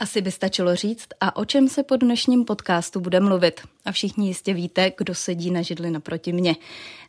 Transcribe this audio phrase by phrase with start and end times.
[0.00, 3.60] Asi by stačilo říct, a o čem se po dnešním podcastu bude mluvit.
[3.84, 6.56] A všichni jistě víte, kdo sedí na židli naproti mě.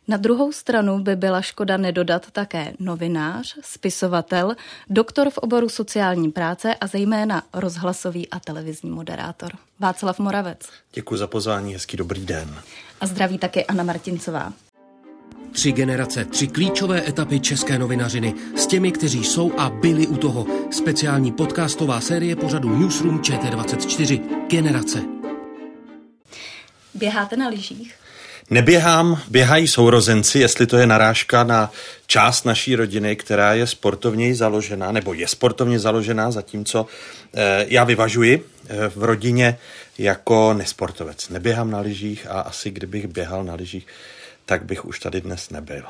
[0.08, 4.56] Na druhou stranu by byla škoda nedodat také novinář, spisovatel,
[4.90, 9.50] doktor v oboru sociální práce a zejména rozhlasový a televizní moderátor.
[9.80, 10.68] Václav Moravec.
[10.92, 12.62] Děkuji za pozvání, hezký dobrý den.
[13.00, 14.52] A zdraví také Anna Martincová.
[15.52, 20.46] Tři generace, tři klíčové etapy české novinařiny s těmi, kteří jsou a byli u toho.
[20.70, 24.20] Speciální podcastová série pořadu Newsroom ČT24.
[24.48, 25.02] Generace.
[26.94, 27.94] Běháte na lyžích?
[28.50, 31.70] Neběhám, běhají sourozenci, jestli to je narážka na
[32.06, 36.86] část naší rodiny, která je sportovně založená, nebo je sportovně založená, zatímco
[37.34, 39.58] eh, já vyvažuji eh, v rodině
[39.98, 41.28] jako nesportovec.
[41.28, 43.86] Neběhám na lyžích a asi kdybych běhal na lyžích,
[44.46, 45.84] tak bych už tady dnes nebyl.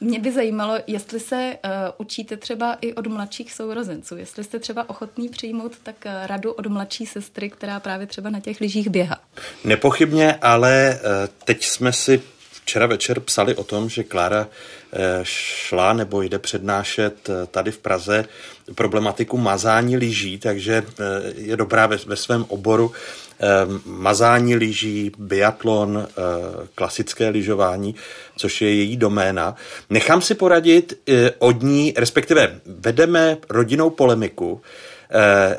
[0.00, 4.90] Mě by zajímalo, jestli se uh, učíte třeba i od mladších sourozenců, jestli jste třeba
[4.90, 9.20] ochotný přijmout tak uh, radu od mladší sestry, která právě třeba na těch lyžích běhá.
[9.64, 14.48] Nepochybně, ale uh, teď jsme si včera večer psali o tom, že Klára
[15.22, 18.24] šla nebo jde přednášet tady v Praze
[18.74, 20.82] problematiku mazání lyží, takže
[21.36, 22.92] je dobrá ve, ve svém oboru
[23.84, 26.12] mazání lyží, biatlon, eh,
[26.74, 27.94] klasické lyžování,
[28.36, 29.56] což je její doména.
[29.90, 34.60] Nechám si poradit eh, od ní, respektive vedeme rodinnou polemiku,
[35.10, 35.58] eh,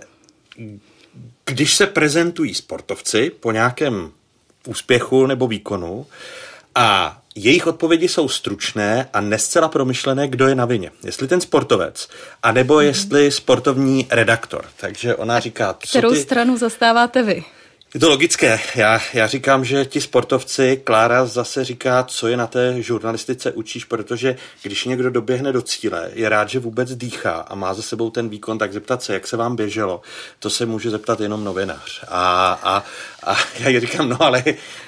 [1.45, 4.11] když se prezentují sportovci po nějakém
[4.67, 6.05] úspěchu nebo výkonu
[6.75, 10.91] a jejich odpovědi jsou stručné a nescela promyšlené, kdo je na vině.
[11.03, 12.07] Jestli ten sportovec,
[12.43, 12.85] anebo mm-hmm.
[12.85, 14.65] jestli sportovní redaktor.
[14.77, 15.75] Takže ona říká...
[15.89, 16.19] Kterou ty...
[16.19, 17.43] stranu zastáváte vy?
[17.93, 18.59] Je to logické.
[18.75, 23.85] Já, já říkám, že ti sportovci, Klára zase říká, co je na té žurnalistice učíš,
[23.85, 28.09] protože když někdo doběhne do cíle, je rád, že vůbec dýchá a má za sebou
[28.09, 30.01] ten výkon, tak zeptat se, jak se vám běželo,
[30.39, 32.03] to se může zeptat jenom novinář.
[32.07, 32.83] A, a,
[33.23, 34.43] a já říkám, no ale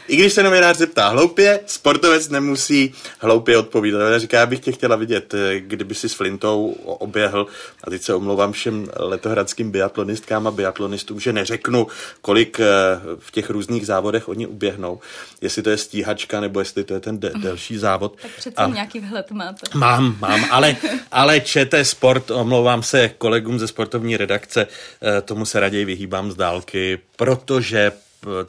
[0.08, 4.12] i když se novinář zeptá hloupě, sportovec nemusí hloupě odpovídat.
[4.12, 7.48] Já říká, já bych tě chtěla vidět, eh, kdyby si s Flintou oběhl,
[7.84, 11.88] a teď se omlouvám všem letohradským biatlonistkám a biatlonistům, že neřeknu,
[12.22, 12.66] kolik eh,
[13.20, 15.00] v těch různých závodech oni uběhnou,
[15.42, 18.18] jestli to je stíhačka, nebo jestli to je ten de- delší závod.
[18.22, 19.78] Tak přece a nějaký vhled máte.
[19.78, 20.76] Mám, mám, ale,
[21.12, 24.68] ale ČT Sport, omlouvám se kolegům ze sportovní redakce,
[25.02, 27.92] eh, tomu se raději vyhýbám z dálky, protože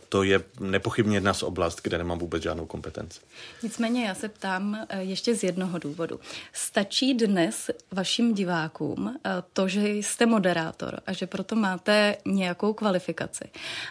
[0.08, 3.20] to je nepochybně jedna z oblast, kde nemám vůbec žádnou kompetenci.
[3.62, 6.20] Nicméně já se ptám eh, ještě z jednoho důvodu.
[6.52, 13.44] Stačí dnes vašim divákům eh, to, že jste moderátor a že proto máte nějakou kvalifikaci?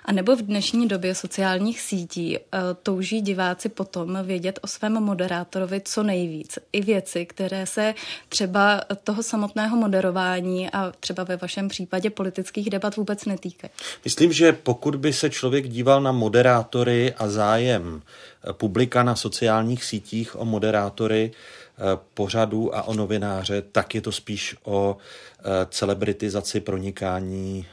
[0.05, 2.41] A nebo v dnešní době sociálních sítí eh,
[2.83, 6.59] touží diváci potom vědět o svém moderátorovi co nejvíc?
[6.71, 7.93] I věci, které se
[8.29, 13.71] třeba toho samotného moderování a třeba ve vašem případě politických debat vůbec netýkají?
[14.05, 19.83] Myslím, že pokud by se člověk díval na moderátory a zájem eh, publika na sociálních
[19.83, 21.81] sítích o moderátory eh,
[22.13, 27.65] pořadů a o novináře, tak je to spíš o eh, celebritizaci pronikání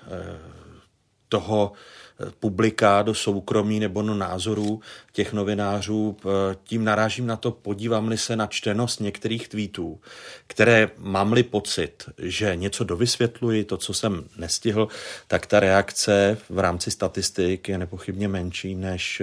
[1.28, 1.72] toho
[2.40, 4.80] publika do soukromí nebo do názorů
[5.12, 6.16] těch novinářů.
[6.64, 10.00] Tím narážím na to, podívám-li se na čtenost některých tweetů,
[10.46, 14.88] které mám-li pocit, že něco dovysvětluji, to, co jsem nestihl,
[15.28, 19.22] tak ta reakce v rámci statistik je nepochybně menší, než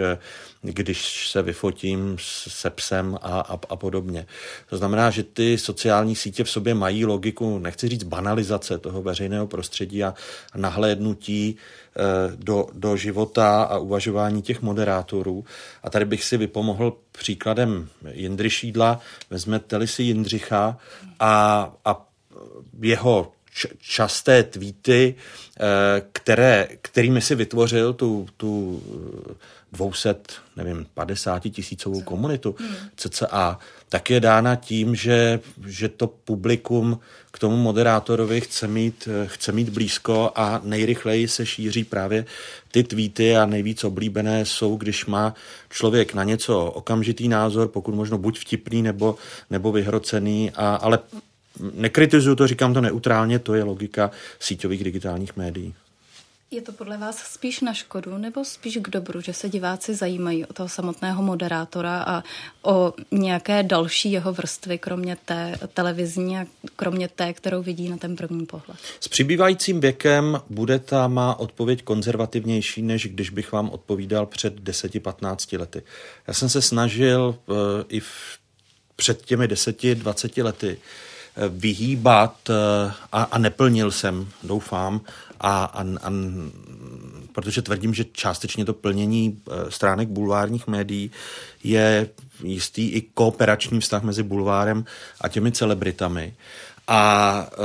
[0.61, 2.17] když se vyfotím
[2.47, 4.25] se psem a, a, a podobně.
[4.69, 9.47] To znamená, že ty sociální sítě v sobě mají logiku, nechci říct banalizace toho veřejného
[9.47, 10.13] prostředí a
[10.55, 12.01] nahlédnutí eh,
[12.35, 15.45] do, do života a uvažování těch moderátorů.
[15.83, 18.99] A tady bych si vypomohl příkladem Jindry Šídla.
[19.29, 20.77] Vezmete-li si Jindřicha
[21.19, 22.05] a, a
[22.81, 23.31] jeho
[23.79, 28.83] časté tweety, eh, které, kterými si vytvořil tu, tu
[29.71, 30.15] 200,
[30.55, 32.75] nevím, 50 tisícovou komunitu hmm.
[32.95, 33.59] CCA,
[33.89, 36.99] tak je dána tím, že, že to publikum
[37.39, 42.25] tomu moderátorovi chce mít, chce mít blízko a nejrychleji se šíří právě
[42.71, 45.33] ty tweety a nejvíc oblíbené jsou, když má
[45.69, 49.15] člověk na něco okamžitý názor, pokud možno buď vtipný nebo,
[49.49, 50.99] nebo vyhrocený, a, ale
[51.73, 55.73] nekritizuju to, říkám to neutrálně, to je logika síťových digitálních médií.
[56.51, 60.45] Je to podle vás spíš na škodu nebo spíš k dobru, že se diváci zajímají
[60.45, 62.23] o toho samotného moderátora a
[62.61, 68.15] o nějaké další jeho vrstvy, kromě té televizní a kromě té, kterou vidí na ten
[68.15, 68.77] první pohled?
[68.99, 75.59] S přibývajícím věkem bude ta má odpověď konzervativnější, než když bych vám odpovídal před 10-15
[75.59, 75.83] lety.
[76.27, 77.55] Já jsem se snažil uh,
[77.87, 78.09] i v,
[78.95, 80.77] před těmi 10-20 lety
[81.49, 82.55] vyhýbat uh,
[83.11, 85.01] a, a neplnil jsem, doufám,
[85.39, 86.11] a, a, a
[87.31, 91.11] protože tvrdím, že částečně to plnění eh, stránek bulvárních médií
[91.63, 92.09] je
[92.43, 94.85] jistý i kooperační vztah mezi bulvárem
[95.21, 96.33] a těmi celebritami.
[96.91, 97.55] A e,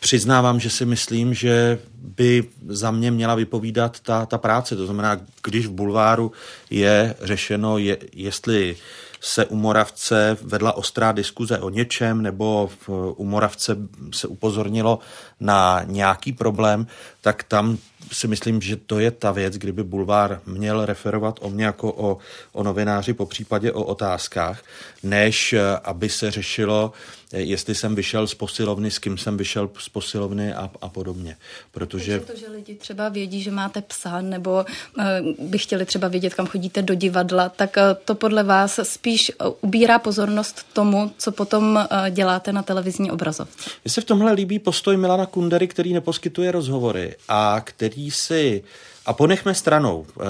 [0.00, 4.76] přiznávám, že si myslím, že by za mě měla vypovídat ta, ta práce.
[4.76, 6.32] To znamená, když v bulváru
[6.70, 8.76] je řešeno, je, jestli
[9.20, 12.70] se u Moravce vedla ostrá diskuze o něčem, nebo
[13.16, 13.76] u Moravce
[14.14, 14.98] se upozornilo
[15.40, 16.86] na nějaký problém,
[17.20, 17.78] tak tam
[18.12, 22.18] si myslím, že to je ta věc, kdyby Bulvár měl referovat o mě jako o,
[22.52, 24.62] o novináři, po případě o otázkách,
[25.02, 26.92] než eh, aby se řešilo,
[27.32, 31.36] eh, jestli jsem vyšel z posilovny, s kým jsem vyšel z posilovny a, a podobně.
[31.70, 32.20] Protože...
[32.20, 34.64] Takže to, že lidi třeba vědí, že máte psa, nebo
[34.98, 35.04] uh,
[35.48, 40.66] by chtěli třeba vědět, kam chodíte do divadla, tak to podle vás spíš ubírá pozornost
[40.72, 43.70] tomu, co potom děláte na televizní obrazovce.
[43.84, 48.64] Mně se v tomhle líbí postoj Milana Kundery, který neposkytuje rozhovory a který si,
[49.06, 50.24] a ponechme stranou uh,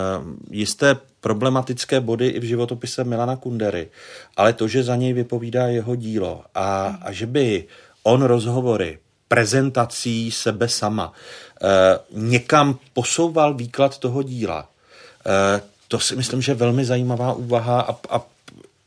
[0.51, 3.89] jisté problematické body i v životopise Milana Kundery,
[4.37, 7.65] ale to, že za něj vypovídá jeho dílo a, a že by
[8.03, 8.99] on rozhovory
[9.29, 11.69] prezentací sebe sama uh,
[12.31, 18.17] někam posouval výklad toho díla, uh, to si myslím, že je velmi zajímavá úvaha a,
[18.17, 18.23] a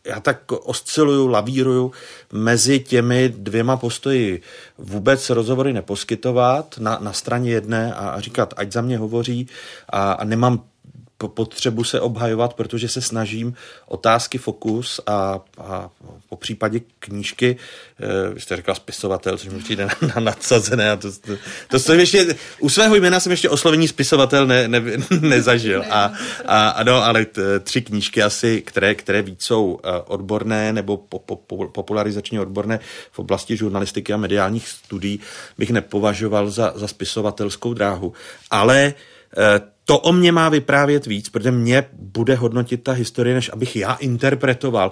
[0.05, 1.91] já tak osciluju, lavíruju
[2.33, 4.41] mezi těmi dvěma postoji.
[4.77, 9.47] Vůbec rozhovory neposkytovat na, na straně jedné a, a říkat, ať za mě hovoří
[9.89, 10.63] a, a nemám
[11.27, 13.53] potřebu se obhajovat, protože se snažím
[13.87, 15.89] otázky fokus a, a
[16.29, 17.57] po případě knížky,
[17.99, 21.37] eh, vy jste říkal spisovatel, což mi přijde na, na nadsazené a to, to,
[21.67, 24.81] to jsem ještě, u svého jména jsem ještě oslovení spisovatel ne, ne,
[25.21, 25.83] nezažil.
[25.89, 26.13] A,
[26.45, 30.97] a, a no, ale t, tři knížky asi, které, které víc jsou eh, odborné nebo
[30.97, 32.79] po, po, po, popularizačně odborné
[33.11, 35.19] v oblasti žurnalistiky a mediálních studií
[35.57, 38.13] bych nepovažoval za, za spisovatelskou dráhu,
[38.51, 38.93] ale
[39.85, 43.93] to o mě má vyprávět víc, protože mě bude hodnotit ta historie, než abych já
[43.93, 44.91] interpretoval,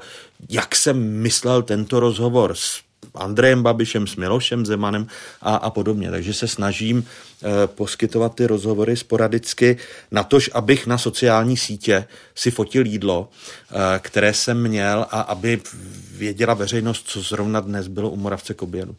[0.49, 2.81] jak jsem myslel tento rozhovor s
[3.15, 5.07] Andrejem Babišem, s Milošem Zemanem
[5.41, 6.11] a, a podobně.
[6.11, 9.77] Takže se snažím e, poskytovat ty rozhovory sporadicky
[10.11, 13.29] na tož, abych na sociální sítě si fotil jídlo,
[13.71, 15.61] e, které jsem měl a aby
[16.11, 18.95] věděla veřejnost, co zrovna dnes bylo u Moravce k obědu.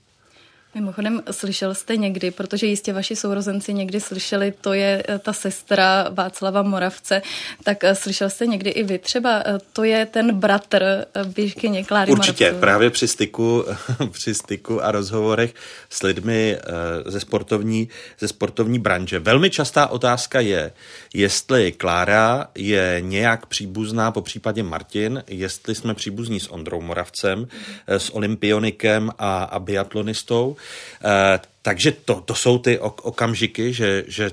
[0.74, 6.08] Mimochodem, slyšel jste někdy, protože jistě vaši sourozenci někdy slyšeli, to je eh, ta sestra
[6.10, 7.22] Václava Moravce,
[7.64, 12.12] tak eh, slyšel jste někdy i vy třeba, eh, to je ten bratr Běžkyně Kláry
[12.12, 12.60] Určitě, Moravcové.
[12.60, 13.64] právě při styku,
[14.10, 15.54] při styku a rozhovorech
[15.90, 16.58] s lidmi
[17.06, 17.88] ze sportovní,
[18.18, 19.18] ze sportovní branže.
[19.18, 20.72] Velmi častá otázka je,
[21.14, 27.48] jestli Klára je nějak příbuzná, po případě Martin, jestli jsme příbuzní s Ondrou Moravcem,
[27.86, 30.56] s olympionikem a, a biatlonistou,
[31.02, 34.30] uh, takže to, to jsou ty okamžiky, že, že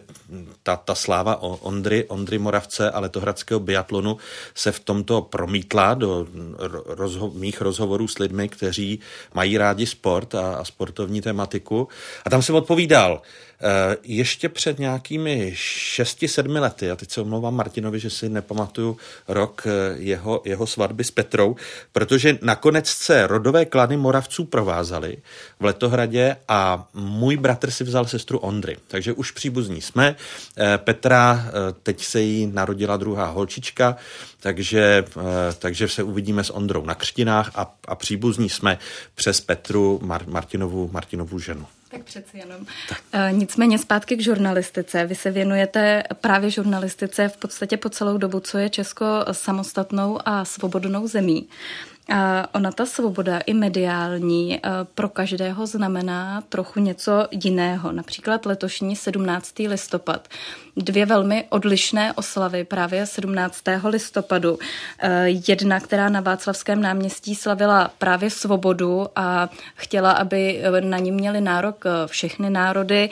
[0.63, 4.17] ta, ta sláva Ondry, Ondry Moravce a letohradského biatlonu
[4.55, 6.27] se v tomto promítla do
[6.86, 9.00] rozho- mých rozhovorů s lidmi, kteří
[9.34, 11.88] mají rádi sport a, a sportovní tematiku.
[12.25, 13.22] A tam jsem odpovídal,
[13.62, 19.67] Eh, ještě před nějakými 6-7 lety, a teď se omlouvám Martinovi, že si nepamatuju rok
[19.67, 21.55] eh, jeho, jeho svatby s Petrou,
[21.91, 25.17] protože nakonec se rodové klany Moravců provázaly
[25.60, 30.15] v Letohradě a můj bratr si vzal sestru Ondry, takže už příbuzní jsme.
[30.57, 31.45] Eh, Petra,
[31.83, 33.95] teď se jí narodila druhá holčička,
[34.39, 35.05] takže,
[35.59, 38.77] takže se uvidíme s Ondrou na křtinách a, a příbuzní jsme
[39.15, 41.65] přes Petru Mar, Martinovu, Martinovu ženu.
[41.91, 42.65] Tak přeci jenom.
[42.89, 43.01] Tak.
[43.12, 45.05] E, nicméně zpátky k žurnalistice.
[45.05, 50.45] Vy se věnujete právě žurnalistice v podstatě po celou dobu, co je Česko samostatnou a
[50.45, 51.47] svobodnou zemí.
[52.09, 54.59] A ona ta svoboda i mediální e,
[54.95, 57.91] pro každého znamená trochu něco jiného.
[57.91, 59.59] Například letošní 17.
[59.59, 60.27] listopad.
[60.77, 63.63] Dvě velmi odlišné oslavy právě 17.
[63.83, 64.59] listopadu.
[64.99, 71.41] E, jedna, která na Václavském náměstí slavila právě svobodu a chtěla, aby na ní měli
[71.41, 73.09] nárok e, všechny národy.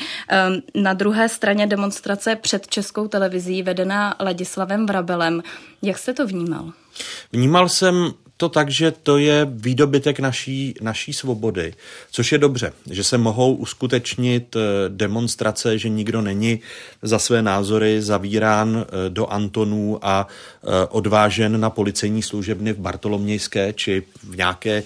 [0.76, 5.44] Na druhé straně demonstrace před českou televizí vedená Ladislavem Vrabelem.
[5.82, 6.72] Jak jste to vnímal?
[7.32, 11.74] Vnímal jsem to tak, že to je výdobytek naší, naší svobody,
[12.12, 16.60] což je dobře, že se mohou uskutečnit eh, demonstrace, že nikdo není
[17.02, 23.74] za své názory zavírán eh, do Antonů a eh, odvážen na policejní služebny v Bartolomějské
[23.74, 24.84] či v nějaké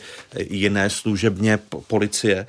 [0.49, 2.47] jiné služebně policie.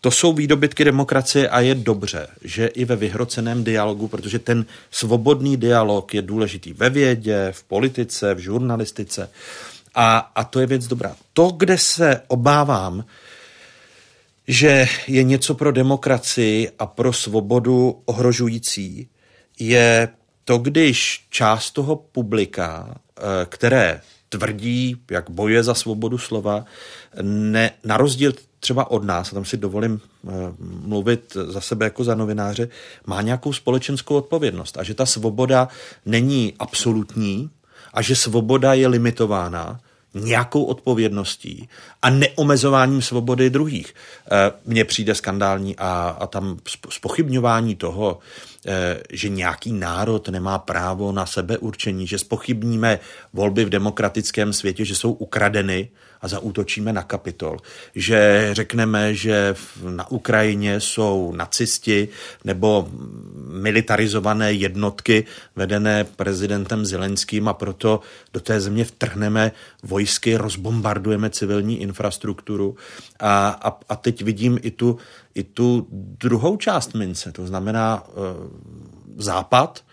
[0.00, 5.56] To jsou výdobytky demokracie a je dobře, že i ve vyhroceném dialogu, protože ten svobodný
[5.56, 9.28] dialog je důležitý ve vědě, v politice, v žurnalistice
[9.94, 11.16] a, a to je věc dobrá.
[11.32, 13.04] To, kde se obávám,
[14.48, 19.08] že je něco pro demokracii a pro svobodu ohrožující,
[19.58, 20.08] je
[20.44, 26.64] to, když část toho publika, eh, které tvrdí, jak bojuje za svobodu slova,
[27.22, 30.30] ne, na rozdíl třeba od nás, a tam si dovolím eh,
[30.60, 32.68] mluvit za sebe jako za novináře,
[33.06, 35.68] má nějakou společenskou odpovědnost a že ta svoboda
[36.06, 37.50] není absolutní
[37.92, 39.80] a že svoboda je limitována
[40.14, 41.68] nějakou odpovědností
[42.02, 43.94] a neomezováním svobody druhých.
[44.30, 46.58] Eh, mně přijde skandální a, a tam
[46.88, 48.18] spochybňování toho,
[48.66, 52.98] eh, že nějaký národ nemá právo na sebeurčení, že spochybníme
[53.32, 55.88] volby v demokratickém světě, že jsou ukradeny
[56.22, 57.58] a zaútočíme na kapitol.
[57.94, 59.54] Že řekneme, že
[59.90, 62.08] na Ukrajině jsou nacisti
[62.44, 62.88] nebo
[63.50, 65.24] militarizované jednotky
[65.56, 68.00] vedené prezidentem Zelenským a proto
[68.32, 69.52] do té země vtrhneme
[69.82, 72.76] vojsky, rozbombardujeme civilní infrastrukturu.
[73.20, 74.98] A, a, a teď vidím i tu,
[75.34, 78.12] i tu druhou část mince, to znamená e,
[79.16, 79.84] Západ,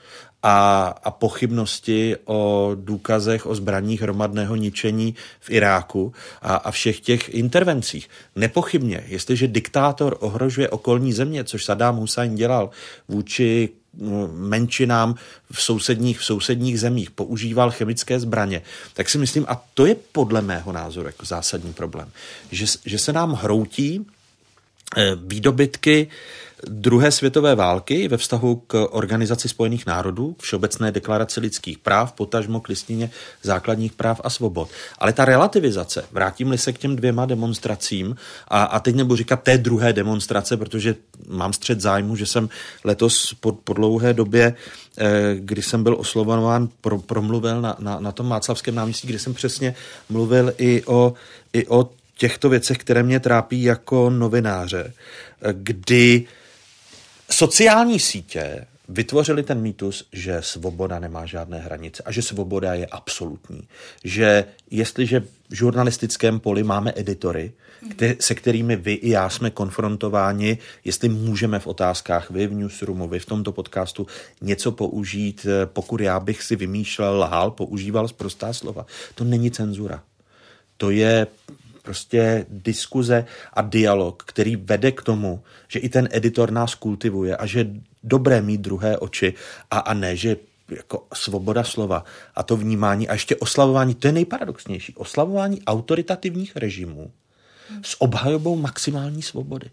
[0.43, 7.29] a, a pochybnosti o důkazech o zbraních hromadného ničení v Iráku a, a všech těch
[7.29, 8.09] intervencích.
[8.35, 12.69] Nepochybně, jestliže diktátor ohrožuje okolní země, což Saddam Hussein dělal
[13.07, 15.15] vůči no, menšinám
[15.51, 18.61] v sousedních, v sousedních zemích, používal chemické zbraně,
[18.93, 22.11] tak si myslím, a to je podle mého názoru jako zásadní problém,
[22.51, 24.05] že, že se nám hroutí
[24.97, 26.07] eh, výdobytky
[26.67, 32.59] druhé světové války ve vztahu k Organizaci spojených národů, k Všeobecné deklaraci lidských práv, potažmo
[32.59, 33.11] k listině
[33.43, 34.69] základních práv a svobod.
[34.99, 38.15] Ale ta relativizace, vrátím-li se k těm dvěma demonstracím,
[38.47, 40.95] a, a teď nebudu říkat té druhé demonstrace, protože
[41.27, 42.49] mám střed zájmu, že jsem
[42.83, 44.53] letos po, po dlouhé době,
[44.97, 49.33] eh, kdy jsem byl oslovován, pro, promluvil na, na, na tom Máclavském náměstí, kde jsem
[49.33, 49.75] přesně
[50.09, 51.13] mluvil i o,
[51.53, 54.93] i o těchto věcech, které mě trápí jako novináře,
[55.51, 56.27] kdy
[57.31, 63.67] Sociální sítě vytvořili ten mýtus, že svoboda nemá žádné hranice a že svoboda je absolutní.
[64.03, 67.51] Že jestliže v žurnalistickém poli máme editory,
[67.89, 73.07] kte- se kterými vy i já jsme konfrontováni, jestli můžeme v otázkách vy v Newsroomu,
[73.07, 74.07] vy v tomto podcastu
[74.41, 78.85] něco použít, pokud já bych si vymýšlel, lhal, používal zprostá slova.
[79.15, 80.03] To není cenzura.
[80.77, 81.27] To je
[81.89, 87.45] prostě diskuze a dialog, který vede k tomu, že i ten editor nás kultivuje a
[87.45, 87.69] že
[88.03, 89.33] dobré mít druhé oči
[89.71, 90.37] a, a ne, že
[90.69, 92.05] jako svoboda slova
[92.35, 97.11] a to vnímání a ještě oslavování, to je nejparadoxnější, oslavování autoritativních režimů
[97.81, 99.69] s obhajobou maximální svobody.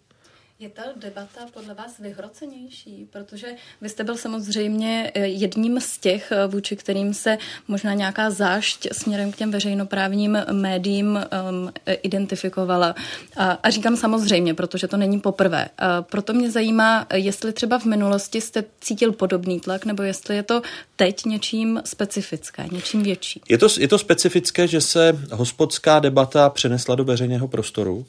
[0.61, 3.09] Je ta debata podle vás vyhrocenější?
[3.13, 3.47] Protože
[3.81, 8.89] vy jste byl samozřejmě eh, jedním z těch, eh, vůči kterým se možná nějaká zášť
[8.93, 11.19] směrem k těm veřejnoprávním médiím
[11.51, 11.73] um,
[12.03, 12.95] identifikovala.
[13.37, 15.69] A, a říkám samozřejmě, protože to není poprvé.
[15.79, 20.43] A proto mě zajímá, jestli třeba v minulosti jste cítil podobný tlak, nebo jestli je
[20.43, 20.63] to
[20.97, 23.41] teď něčím specifické, něčím větší.
[23.49, 28.07] Je to, je to specifické, že se hospodská debata přenesla do veřejného prostoru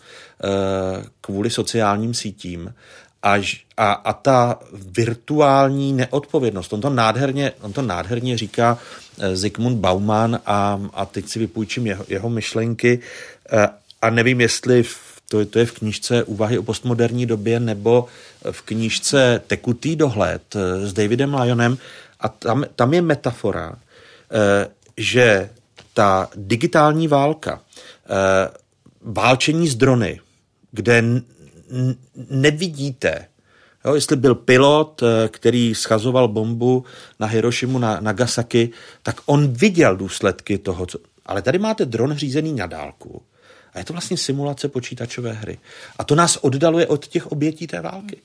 [1.28, 2.74] kvůli sociálním sítím
[3.24, 3.36] a,
[3.78, 8.80] a, a ta virtuální neodpovědnost, on to nádherně, on to nádherně říká
[9.20, 13.00] eh, Zygmunt Bauman a, a teď si vypůjčím jeho, jeho myšlenky
[13.52, 13.68] eh,
[14.02, 14.98] a nevím, jestli v,
[15.30, 18.08] to, to je v knížce Úvahy o postmoderní době nebo
[18.52, 21.78] v knížce Tekutý dohled eh, s Davidem Lyonem
[22.20, 23.76] a tam, tam je metafora,
[24.98, 25.50] že
[25.94, 27.62] ta digitální válka,
[29.02, 30.20] válčení z drony,
[30.72, 31.04] kde
[32.30, 33.28] nevidíte,
[33.86, 36.86] Jo, jestli byl pilot, eh, který schazoval bombu
[37.20, 38.70] na Hirošimu, na Nagasaki,
[39.04, 40.86] tak on viděl důsledky toho.
[40.86, 41.00] Co...
[41.26, 43.22] Ale tady máte dron řízený na dálku.
[43.74, 45.58] A je to vlastně simulace počítačové hry.
[45.98, 48.18] A to nás oddaluje od těch obětí té války.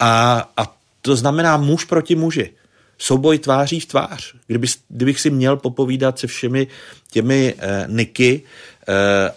[0.00, 2.50] A, a to znamená muž proti muži.
[2.98, 4.34] Souboj tváří v tvář.
[4.46, 6.66] Kdyby, kdybych si měl popovídat se všemi
[7.10, 8.42] těmi eh, niky,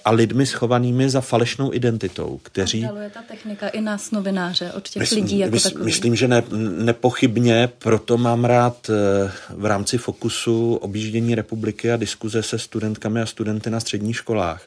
[0.06, 2.84] a lidmi schovanými za falešnou identitou, kteří...
[2.84, 5.86] Oddaluje ta technika i nás novináře od těch myslím, lidí jako mysl, takových.
[5.86, 6.44] Myslím, že ne,
[6.77, 13.25] nepochybně, proto mám rád eh, v rámci fokusu objíždění republiky a diskuze se studentkami a
[13.25, 14.63] studenty na středních školách,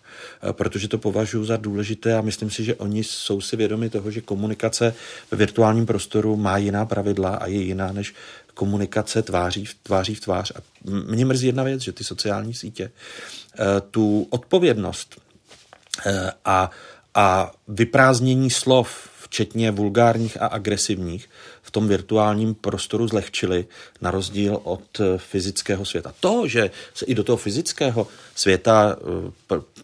[0.48, 4.10] eh, protože to považuji za důležité a myslím si, že oni jsou si vědomi toho,
[4.10, 4.94] že komunikace
[5.30, 8.14] ve virtuálním prostoru má jiná pravidla a je jiná než
[8.54, 10.52] komunikace tváří v, tváří v tvář.
[10.56, 15.20] A mě mrzí jedna věc, že ty sociální sítě eh, tu odpovědnost
[16.06, 16.70] eh, a,
[17.14, 21.30] a vyprázdnění slov, včetně vulgárních a agresivních,
[21.62, 23.66] v tom virtuálním prostoru zlehčili,
[24.00, 26.14] na rozdíl od eh, fyzického světa.
[26.20, 28.96] To, že se i do toho fyzického světa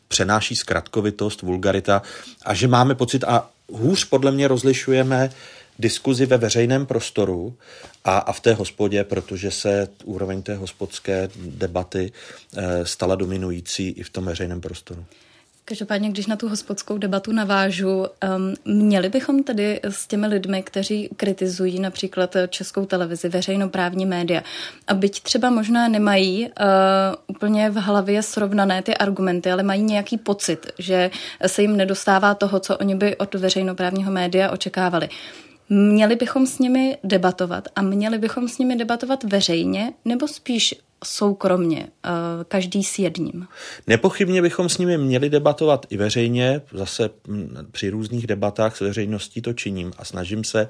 [0.08, 2.02] přenáší zkratkovitost, vulgarita
[2.44, 5.30] a že máme pocit, a hůř podle mě rozlišujeme
[5.78, 7.54] diskuzi ve veřejném prostoru
[8.04, 12.12] a, a v té hospodě, protože se úroveň té hospodské debaty
[12.56, 15.04] e, stala dominující i v tom veřejném prostoru.
[15.68, 18.06] Každopádně, když na tu hospodskou debatu navážu,
[18.66, 24.42] um, měli bychom tedy s těmi lidmi, kteří kritizují například českou televizi, veřejnoprávní média,
[24.86, 26.52] a byť třeba možná nemají uh,
[27.26, 31.10] úplně v hlavě srovnané ty argumenty, ale mají nějaký pocit, že
[31.46, 35.08] se jim nedostává toho, co oni by od veřejnoprávního média očekávali.
[35.70, 41.88] Měli bychom s nimi debatovat a měli bychom s nimi debatovat veřejně nebo spíš soukromně,
[42.04, 42.10] eh,
[42.48, 43.46] každý s jedním?
[43.86, 49.42] Nepochybně bychom s nimi měli debatovat i veřejně, zase hm, při různých debatách s veřejností
[49.42, 50.68] to činím a snažím se,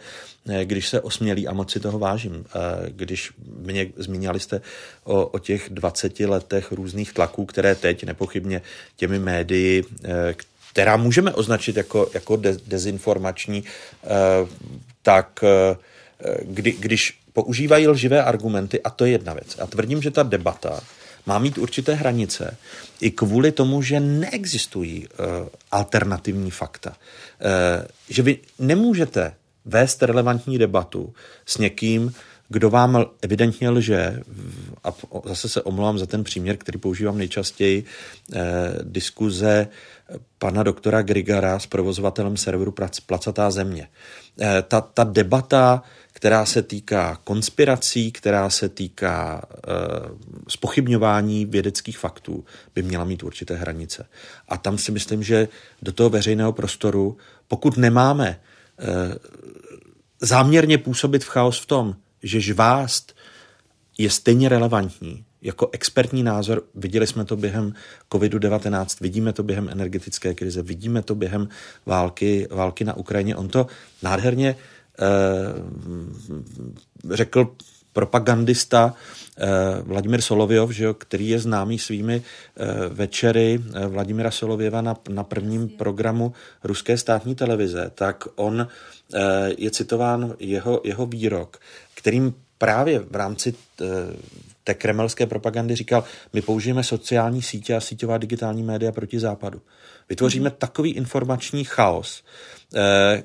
[0.49, 2.45] eh, když se osmělí a moc si toho vážím.
[2.55, 4.61] Eh, když mě zmínili jste
[5.05, 8.63] o, o těch 20 letech různých tlaků, které teď nepochybně
[8.97, 9.85] těmi médii,
[10.71, 13.65] která můžeme označit jako, jako de, dezinformační,
[15.03, 15.45] tak
[16.43, 19.57] kdy, když používají lživé argumenty a to je jedna věc.
[19.61, 20.81] A tvrdím, že ta debata
[21.27, 22.57] má mít určité hranice
[23.01, 26.97] i kvůli tomu, že neexistují uh, alternativní fakta.
[28.09, 29.35] Že vy nemůžete
[29.65, 31.15] vést relevantní debatu
[31.47, 32.13] s někým,
[32.49, 34.21] kdo vám evidentně lže,
[34.85, 34.95] a
[35.25, 38.39] zase se omlouvám za ten příměr, který používám nejčastěji, eh,
[38.83, 39.69] diskuze
[40.39, 42.75] pana doktora Grigara s provozovatelem serveru
[43.07, 43.89] Placatá země.
[44.41, 45.83] Eh, ta, ta debata
[46.19, 49.71] která se týká konspirací, která se týká e,
[50.49, 52.45] spochybňování vědeckých faktů,
[52.75, 54.09] by měla mít určité hranice.
[54.49, 55.49] A tam si myslím, že
[55.83, 57.17] do toho veřejného prostoru,
[57.49, 58.39] pokud nemáme e,
[60.21, 63.17] záměrně působit v chaos v tom, že žvást
[63.99, 66.63] je stejně relevantní jako expertní názor.
[66.75, 67.75] Viděli jsme to během
[68.13, 71.49] COVID-19, vidíme to během energetické krize, vidíme to během
[71.87, 73.37] války, války na Ukrajině.
[73.37, 73.67] On to
[74.03, 74.57] nádherně
[74.99, 75.55] Eh,
[77.15, 77.55] řekl
[77.93, 78.95] propagandista
[79.39, 79.47] eh,
[79.83, 85.69] Vladimir Solověv, že jo, který je známý svými eh, večery Vladimira Solověva na, na prvním
[85.69, 86.33] programu
[86.65, 88.69] ruské státní televize, tak on
[89.59, 91.59] je citován jeho, jeho výrok,
[91.95, 93.55] kterým právě v rámci
[94.69, 99.63] té kremelské propagandy říkal, my použijeme sociální sítě a síťová digitální média proti západu.
[100.09, 102.25] Vytvoříme takový informační chaos,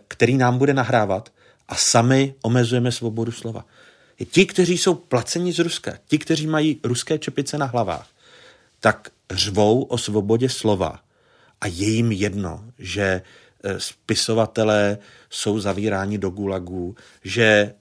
[0.07, 1.29] který nám bude nahrávat,
[1.67, 3.65] a sami omezujeme svobodu slova.
[4.31, 8.07] Ti, kteří jsou placeni z Ruska, ti, kteří mají ruské čepice na hlavách,
[8.79, 10.99] tak řvou o svobodě slova
[11.61, 13.21] a je jim jedno, že e,
[13.79, 14.97] spisovatelé
[15.29, 17.73] jsou zavíráni do gulagů, že e,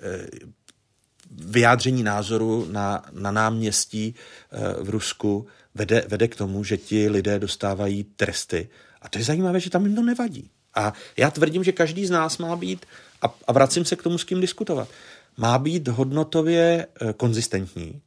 [1.32, 7.38] vyjádření názoru na, na náměstí e, v Rusku vede, vede k tomu, že ti lidé
[7.38, 8.68] dostávají tresty.
[9.02, 10.50] A to je zajímavé, že tam jim to nevadí.
[10.74, 12.86] A já tvrdím, že každý z nás má být
[13.22, 14.88] a, a vracím se k tomu, s kým diskutovat.
[15.36, 18.00] Má být hodnotově eh, konzistentní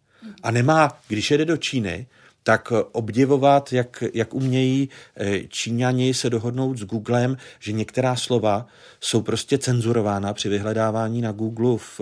[0.44, 2.08] a nemá, když jede do Číny,
[2.46, 8.68] tak eh, obdivovat, jak, jak umějí eh, Číňani se dohodnout s Googlem, že některá slova
[9.00, 12.02] jsou prostě cenzurována při vyhledávání na Google v,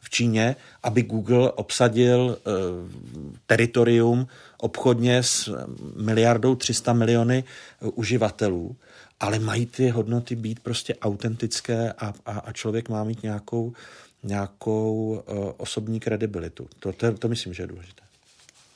[0.00, 2.38] v Číně, aby Google obsadil
[3.46, 4.26] teritorium
[4.58, 5.66] obchodně s
[5.96, 7.44] miliardou 300 miliony
[7.80, 8.76] uživatelů
[9.20, 13.72] ale mají ty hodnoty být prostě autentické a, a, a člověk má mít nějakou,
[14.22, 15.22] nějakou
[15.56, 16.68] osobní kredibilitu.
[16.78, 18.01] To, to, to myslím, že je důležité.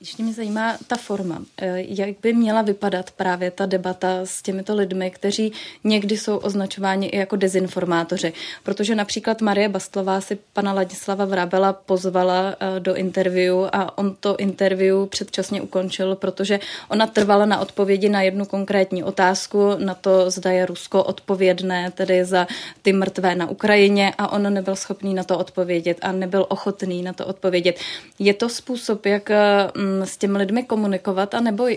[0.01, 1.43] Ještě mě zajímá ta forma.
[1.59, 5.53] Eh, jak by měla vypadat právě ta debata s těmito lidmi, kteří
[5.85, 8.33] někdy jsou označováni i jako dezinformátoři?
[8.63, 14.37] Protože například Marie Bastlová si pana Ladislava Vrábela pozvala eh, do interview a on to
[14.37, 20.51] interview předčasně ukončil, protože ona trvala na odpovědi na jednu konkrétní otázku, na to, zda
[20.51, 22.47] je Rusko odpovědné tedy za
[22.83, 27.13] ty mrtvé na Ukrajině a on nebyl schopný na to odpovědět a nebyl ochotný na
[27.13, 27.77] to odpovědět.
[28.19, 29.31] Je to způsob, jak
[29.75, 31.68] mm, s těmi lidmi komunikovat, anebo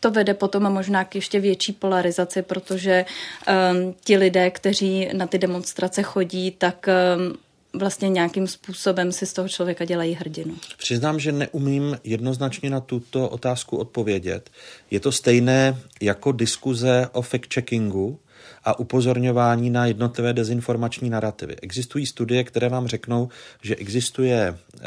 [0.00, 5.38] to vede potom možná k ještě větší polarizaci, protože um, ti lidé, kteří na ty
[5.38, 6.86] demonstrace chodí, tak
[7.16, 7.36] um,
[7.80, 10.54] vlastně nějakým způsobem si z toho člověka dělají hrdinu.
[10.78, 14.50] Přiznám, že neumím jednoznačně na tuto otázku odpovědět.
[14.90, 18.16] Je to stejné jako diskuze o fact-checkingu
[18.64, 21.56] a upozorňování na jednotlivé dezinformační narrativy.
[21.62, 23.28] Existují studie, které vám řeknou,
[23.62, 24.86] že existuje uh,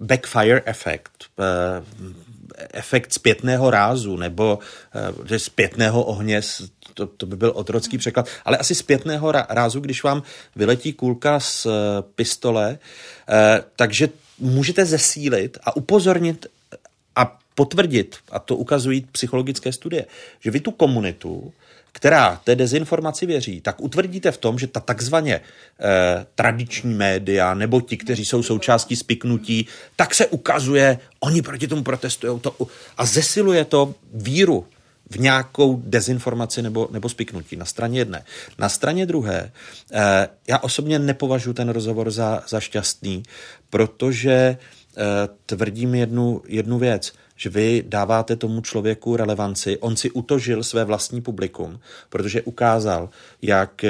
[0.00, 1.44] backfire efekt, uh,
[2.72, 4.58] efekt zpětného rázu nebo
[5.28, 6.40] uh, zpětného ohně,
[6.94, 10.22] to, to by byl otrocký překlad, ale asi zpětného rázu, když vám
[10.56, 11.72] vyletí kulka z uh,
[12.14, 12.78] pistole,
[13.76, 14.08] takže
[14.38, 16.46] můžete zesílit a upozornit
[17.16, 20.06] a potvrdit, a to ukazují psychologické studie,
[20.40, 21.52] že vy tu komunitu
[21.92, 27.80] která té dezinformaci věří, tak utvrdíte v tom, že ta takzvaně eh, tradiční média nebo
[27.80, 32.56] ti, kteří jsou součástí spiknutí, tak se ukazuje, oni proti tomu protestují to,
[32.96, 34.66] a zesiluje to víru
[35.10, 38.24] v nějakou dezinformaci nebo, nebo spiknutí na straně jedné.
[38.58, 39.52] Na straně druhé,
[39.92, 43.22] eh, já osobně nepovažuji ten rozhovor za, za šťastný,
[43.70, 44.56] protože eh,
[45.46, 49.78] tvrdím jednu, jednu věc že vy dáváte tomu člověku relevanci.
[49.78, 53.08] On si utožil své vlastní publikum, protože ukázal,
[53.42, 53.84] jak,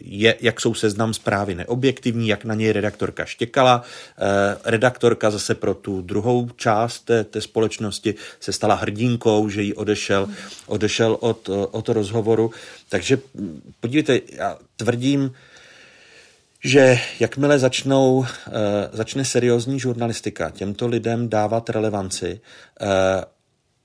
[0.00, 3.82] je, jak jsou seznam zprávy neobjektivní, jak na něj redaktorka štěkala.
[3.82, 9.74] Eh, redaktorka zase pro tu druhou část té, té společnosti se stala hrdinkou, že jí
[9.74, 10.28] odešel,
[10.66, 12.50] odešel od, od rozhovoru.
[12.88, 13.18] Takže
[13.80, 15.32] podívejte, já tvrdím,
[16.64, 18.50] že jakmile začnou, eh,
[18.92, 22.40] začne seriózní žurnalistika těmto lidem dávat relevanci,
[22.80, 22.86] eh,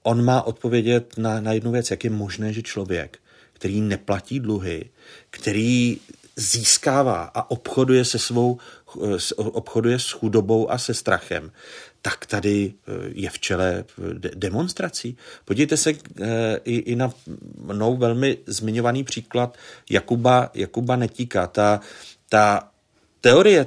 [0.03, 3.19] on má odpovědět na, na jednu věc, jak je možné, že člověk,
[3.53, 4.89] který neplatí dluhy,
[5.29, 5.97] který
[6.35, 8.57] získává a obchoduje se svou,
[9.03, 11.51] eh, obchoduje s chudobou a se strachem,
[12.01, 12.73] tak tady
[13.11, 13.85] je v čele
[14.35, 15.17] demonstrací.
[15.45, 15.91] Podívejte se
[16.63, 17.11] i, i na
[17.57, 19.57] mnou velmi zmiňovaný příklad
[19.89, 21.47] Jakuba, Jakuba Netíka.
[21.47, 21.81] Ta,
[22.29, 22.71] ta
[23.21, 23.65] teorie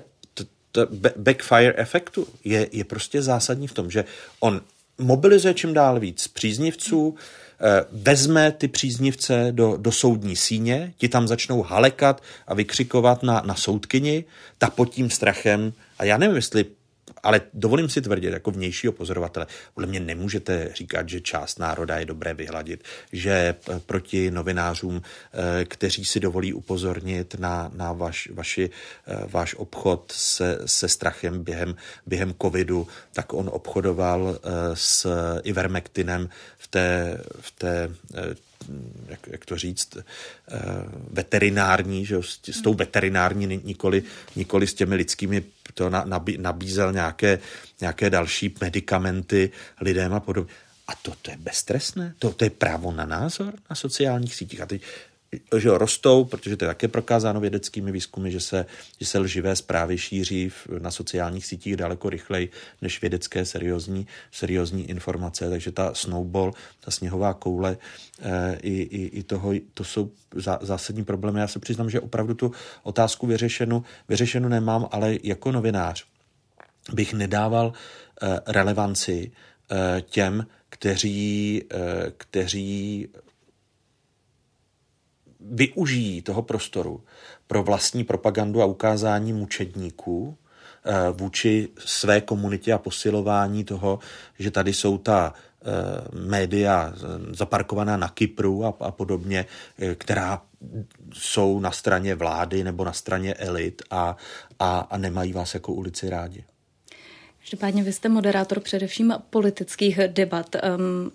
[0.73, 4.05] t- backfire efektu je, je prostě zásadní v tom, že
[4.41, 4.61] on
[4.99, 7.15] mobilizuje čím dál víc příznivců,
[7.61, 13.43] eh, vezme ty příznivce do, do soudní síně, ti tam začnou halekat a vykřikovat na,
[13.47, 14.25] na soudkyni,
[14.59, 16.65] ta pod tím strachem, a já nevím, jestli
[17.23, 22.05] ale dovolím si tvrdit, jako vnějšího pozorovatele, podle mě nemůžete říkat, že část národa je
[22.05, 23.55] dobré vyhladit, že
[23.87, 28.71] proti novinářům, eh, kteří si dovolí upozornit na, na vaš, vaši,
[29.07, 35.07] eh, váš obchod se, se strachem během, během covidu, tak on obchodoval eh, s
[35.43, 37.91] Ivermectinem v té, v té
[39.09, 39.97] jak, jak to říct,
[41.11, 44.03] veterinární, že s, s tou veterinární, nikoli,
[44.37, 45.45] nikoli s těmi lidskými
[45.75, 45.91] to
[46.37, 47.39] nabízel nějaké,
[47.81, 50.53] nějaké další medicamenty lidem a podobně.
[50.87, 52.15] A to, to je beztrestné?
[52.19, 54.61] To, to je právo na názor na sociálních sítích.
[54.61, 54.83] A teď
[55.59, 58.67] že jo, rostou, protože to je také prokázáno vědeckými výzkumy, že se,
[59.01, 62.51] že se lživé zprávy šíří na sociálních sítích daleko rychleji
[62.83, 67.77] než vědecké seriózní, seriózní informace, takže ta snowball, ta sněhová koule
[68.21, 71.41] e, i, i, i toho, to jsou zá, zásadní problémy.
[71.41, 76.05] Já se přiznám, že opravdu tu otázku vyřešenou, vyřešenou nemám, ale jako novinář
[76.93, 77.73] bych nedával
[78.23, 79.33] e, relevanci
[79.71, 81.63] e, těm, kteří,
[82.17, 83.09] kteří
[85.51, 87.05] využijí toho prostoru
[87.47, 90.37] pro vlastní propagandu a ukázání mučedníků
[90.85, 93.99] eh, vůči své komunitě a posilování toho,
[94.39, 95.67] že tady jsou ta eh,
[96.19, 96.95] média
[97.33, 99.47] zaparkovaná na Kypru a, a podobně,
[99.79, 100.43] eh, která
[101.13, 104.17] jsou na straně vlády nebo na straně elit a,
[104.59, 106.45] a, a nemají vás jako ulici rádi.
[107.43, 110.57] Každopádně vy jste moderátor především politických debat.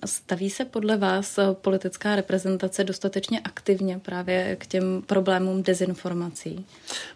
[0.05, 6.65] Staví se podle vás politická reprezentace dostatečně aktivně právě k těm problémům dezinformací?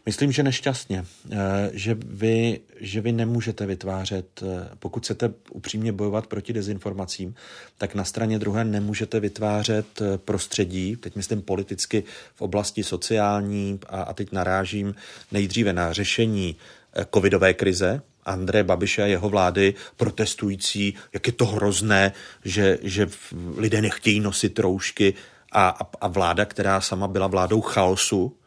[0.05, 1.05] Myslím, že nešťastně.
[1.31, 1.37] Eh,
[1.73, 7.35] že vy, že vy nemůžete vytvářet, eh, pokud chcete upřímně bojovat proti dezinformacím,
[7.77, 12.03] tak na straně druhé nemůžete vytvářet eh, prostředí, teď myslím politicky
[12.35, 14.95] v oblasti sociální a, a teď narážím
[15.31, 16.55] nejdříve na řešení
[17.13, 22.11] covidové krize, Andreje Babiše a jeho vlády protestující, jak je to hrozné,
[22.45, 23.07] že, že
[23.57, 25.13] lidé nechtějí nosit roušky
[25.51, 28.37] a, a, a vláda, která sama byla vládou chaosu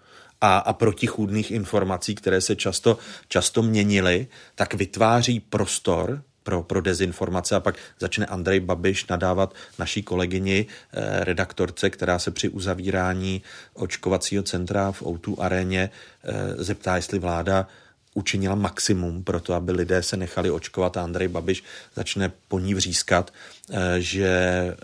[0.40, 7.56] a, a protichůdných informací, které se často, často měnily, tak vytváří prostor pro, pro dezinformace.
[7.56, 13.42] A pak začne Andrej Babiš nadávat naší kolegyni, eh, redaktorce, která se při uzavírání
[13.74, 15.90] očkovacího centra v O2 aréně
[16.24, 17.66] eh, zeptá, jestli vláda
[18.14, 22.74] učinila maximum pro to, aby lidé se nechali očkovat a Andrej Babiš začne po ní
[22.74, 23.30] vřískat,
[23.70, 24.76] eh, že eh,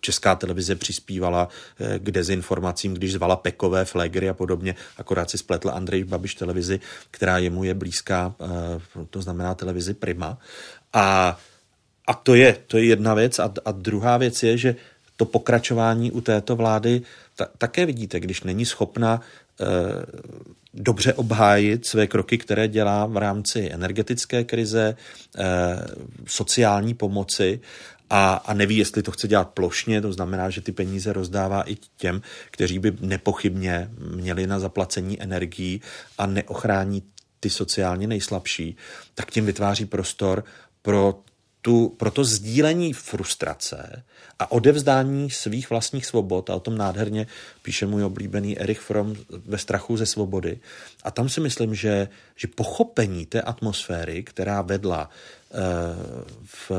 [0.00, 1.48] česká televize přispívala
[1.80, 6.80] eh, k dezinformacím, když zvala Pekové, Flegry a podobně, akorát si spletl Andrej Babiš televizi,
[7.10, 8.34] která jemu je blízká,
[9.10, 10.38] to znamená televizi Prima.
[10.92, 11.38] A,
[12.06, 13.38] a to, je, to je jedna věc.
[13.38, 14.76] A, a druhá věc je, že
[15.16, 17.02] to pokračování u této vlády
[17.36, 19.20] ta, také vidíte, když není schopna
[20.74, 24.96] dobře obhájit své kroky, které dělá v rámci energetické krize,
[25.38, 25.42] eh,
[26.26, 27.60] sociální pomoci
[28.10, 31.76] a, a neví, jestli to chce dělat plošně, to znamená, že ty peníze rozdává i
[31.96, 35.80] těm, kteří by nepochybně měli na zaplacení energií
[36.18, 37.02] a neochrání
[37.40, 38.76] ty sociálně nejslabší,
[39.14, 40.44] tak tím vytváří prostor
[40.82, 41.18] pro
[41.64, 44.02] tu, pro to sdílení frustrace
[44.38, 47.26] a odevzdání svých vlastních svobod, a o tom nádherně
[47.62, 50.60] píše můj oblíbený Erich Fromm ve strachu ze svobody.
[51.04, 55.56] A tam si myslím, že, že pochopení té atmosféry, která vedla eh,
[56.44, 56.70] v,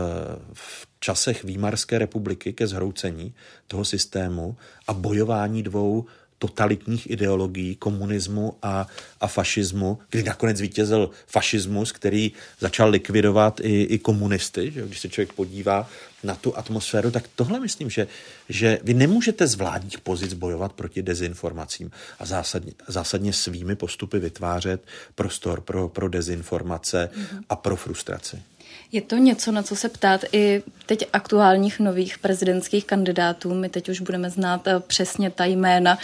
[0.54, 3.34] v časech Výmarské republiky ke zhroucení
[3.67, 6.06] toho systému a bojování dvou
[6.48, 8.88] totalitních ideologií, komunismu a,
[9.22, 14.72] a fašismu, kdy nakonec vítězil fašismus, který začal likvidovat i, i komunisty.
[14.72, 14.82] Že?
[14.82, 15.90] Když se člověk podívá
[16.24, 18.08] na tu atmosféru, tak tohle myslím, že,
[18.50, 24.82] že vy nemůžete z vládních pozic bojovat proti dezinformacím a zásadně, zásadně svými postupy vytvářet
[25.16, 27.44] prostor pro, pro dezinformace mm-hmm.
[27.50, 28.55] a pro frustraci.
[28.96, 33.54] Je to něco, na co se ptát i teď aktuálních nových prezidentských kandidátů.
[33.54, 35.98] My teď už budeme znát eh, přesně ta jména.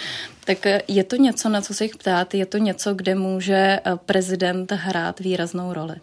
[0.46, 2.34] Tak eh, je to něco, na co se jich ptát?
[2.34, 5.96] Je to něco, kde může eh, prezident hrát výraznou roli?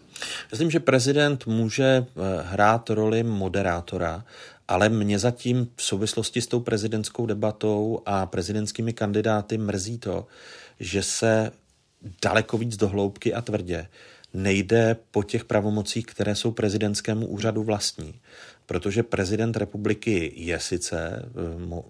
[0.51, 2.05] Myslím, že prezident může
[2.41, 4.23] hrát roli moderátora,
[4.67, 10.27] ale mě zatím v souvislosti s tou prezidentskou debatou a prezidentskými kandidáty mrzí to,
[10.79, 11.51] že se
[12.23, 13.87] daleko víc dohloubky a tvrdě
[14.33, 18.13] nejde po těch pravomocích, které jsou prezidentskému úřadu vlastní.
[18.65, 21.81] Protože prezident republiky je sice eh,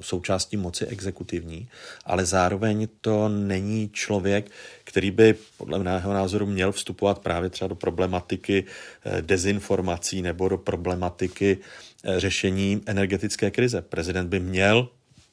[0.00, 1.68] součástí moci exekutivní,
[2.04, 4.50] ale zároveň to není člověk,
[4.84, 8.64] který by podle mého názoru měl vstupovat právě třeba do problematiky
[9.04, 11.58] eh, dezinformací nebo do problematiky
[12.04, 13.82] eh, řešení energetické krize.
[13.82, 14.88] Prezident by měl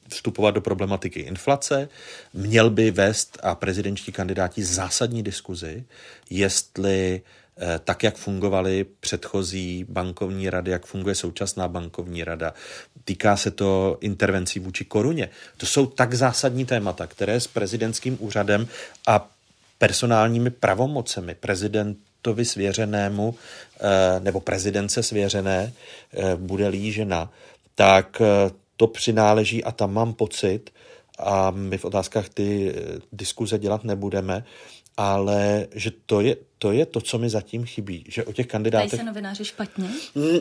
[0.08, 1.88] vstupovat do problematiky inflace,
[2.34, 5.84] měl by vést a prezidentští kandidáti zásadní diskuzi,
[6.30, 7.22] jestli
[7.58, 12.54] eh, tak, jak fungovaly předchozí bankovní rady, jak funguje současná bankovní rada.
[13.04, 15.28] Týká se to intervencí vůči koruně.
[15.56, 18.68] To jsou tak zásadní témata, které s prezidentským úřadem
[19.06, 19.30] a
[19.78, 25.72] personálními pravomocemi prezidentovi svěřenému eh, nebo prezidence svěřené
[26.12, 27.30] eh, bude lížena,
[27.74, 28.22] tak
[28.76, 30.70] to přináleží a tam mám pocit,
[31.18, 34.44] a my v otázkách ty eh, diskuze dělat nebudeme,
[34.96, 38.04] ale že to je, to je to, co mi zatím chybí.
[38.08, 38.88] Že o těch kandidátech...
[38.88, 39.88] Ptají se novináři špatně?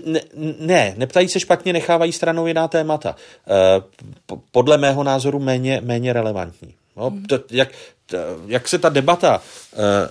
[0.06, 0.22] Ne,
[0.60, 3.16] ne, neptají se špatně, nechávají stranou jiná témata.
[3.48, 6.76] Eh, podle mého názoru méně, méně relevantní.
[6.98, 7.26] No, hmm.
[7.26, 7.70] to, jak,
[8.06, 8.18] to,
[8.48, 9.42] jak se ta debata
[9.74, 10.10] eh,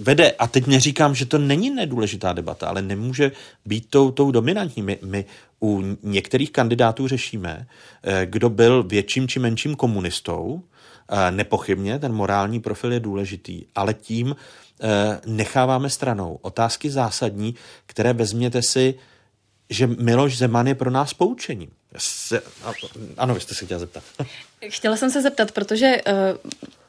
[0.00, 3.32] vede, a teď neříkám, že to není nedůležitá debata, ale nemůže
[3.66, 4.82] být tou, tou dominantní.
[4.82, 5.24] My, my
[5.60, 7.66] u některých kandidátů řešíme,
[8.02, 10.62] eh, kdo byl větším či menším komunistou,
[11.08, 14.36] eh, nepochybně ten morální profil je důležitý, ale tím
[14.80, 17.54] eh, necháváme stranou otázky zásadní,
[17.86, 18.94] které vezměte si,
[19.70, 21.70] že Miloš Zeman je pro nás poučením.
[23.16, 24.04] Ano, vy jste se chtěla zeptat.
[24.68, 26.00] Chtěla jsem se zeptat, protože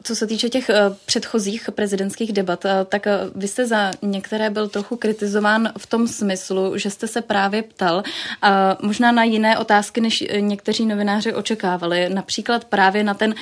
[0.05, 4.49] co se týče těch eh, předchozích prezidentských debat, eh, tak eh, vy jste za některé
[4.49, 8.03] byl trochu kritizován v tom smyslu, že jste se právě ptal
[8.81, 12.09] možná na jiné otázky, než někteří novináři očekávali.
[12.09, 13.35] Například právě na ten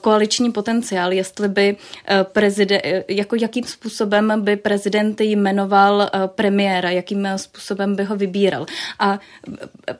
[0.00, 1.76] koaliční potenciál, jestli by
[2.22, 8.66] prezident, jako jakým způsobem by prezident jmenoval premiéra, jakým způsobem by ho vybíral.
[8.98, 9.18] A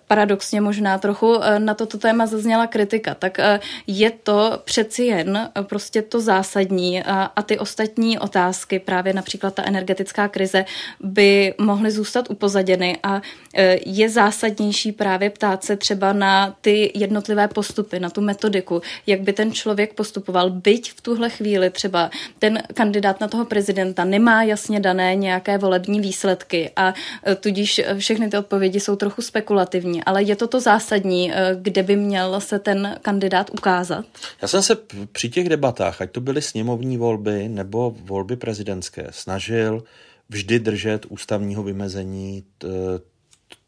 [0.07, 3.14] paradoxně možná trochu na toto téma zazněla kritika.
[3.14, 3.38] Tak
[3.87, 7.02] je to přeci jen prostě prostě to zásadní.
[7.02, 10.64] A, a ty ostatní otázky, právě například ta energetická krize,
[11.00, 12.98] by mohly zůstat upozaděny.
[13.02, 13.22] A
[13.54, 19.20] e, je zásadnější právě ptát se třeba na ty jednotlivé postupy, na tu metodiku, jak
[19.20, 24.42] by ten člověk postupoval, byť v tuhle chvíli třeba ten kandidát na toho prezidenta nemá
[24.42, 26.94] jasně dané nějaké volební výsledky a
[27.26, 31.82] e, tudíž všechny ty odpovědi jsou trochu spekulativní, ale je to to zásadní, e, kde
[31.82, 34.04] by měl se ten kandidát ukázat?
[34.42, 34.76] Já jsem se
[35.12, 39.85] při těch debatách volbách, ať to byly sněmovní volby nebo volby prezidentské, snažil
[40.29, 42.44] vždy držet ústavního vymezení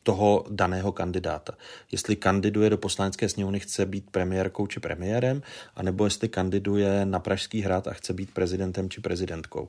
[0.03, 1.53] toho daného kandidáta.
[1.93, 5.43] Jestli kandiduje do poslanecké sněmovny, chce být premiérkou či premiérem,
[5.77, 9.69] anebo jestli kandiduje na Pražský hrad a chce být prezidentem či prezidentkou.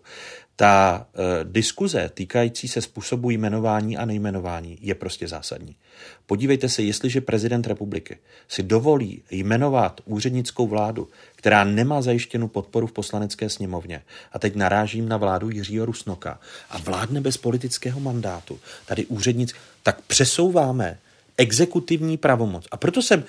[0.62, 5.76] Ta e, diskuze týkající se způsobu jmenování a nejmenování je prostě zásadní.
[6.26, 12.92] Podívejte se, jestliže prezident republiky si dovolí jmenovat úřednickou vládu, která nemá zajištěnu podporu v
[12.92, 19.06] poslanecké sněmovně, a teď narážím na vládu Jiřího Rusnoka, a vládne bez politického mandátu, tady
[19.06, 20.98] úřednic, tak přesouváme
[21.38, 22.68] exekutivní pravomoc.
[22.72, 23.24] A proto jsem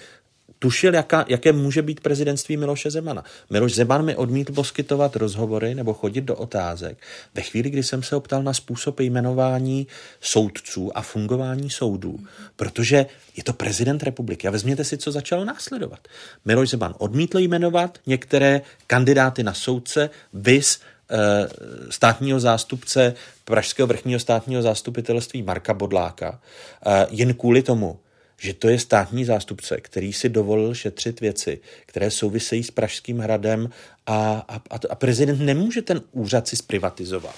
[0.63, 3.25] tušil, jaká, jaké může být prezidentství Miloše Zemana.
[3.51, 6.99] Miloš Zeman mi odmítl poskytovat rozhovory nebo chodit do otázek.
[7.35, 9.87] Ve chvíli, kdy jsem se optal na způsob jmenování
[10.21, 12.19] soudců a fungování soudů,
[12.57, 14.49] protože je to prezident republiky.
[14.49, 16.09] A vezměte si, co začalo následovat.
[16.45, 21.49] Miloš Zeman odmítl jmenovat některé kandidáty na soudce, vys eh,
[21.91, 26.41] státního zástupce Pražského vrchního státního zastupitelství Marka Bodláka,
[26.87, 27.99] eh, jen kvůli tomu,
[28.43, 33.71] že to je státní zástupce, který si dovolil šetřit věci, které souvisejí s Pražským hradem
[34.07, 37.35] a, a, a prezident nemůže ten úřad si zprivatizovat.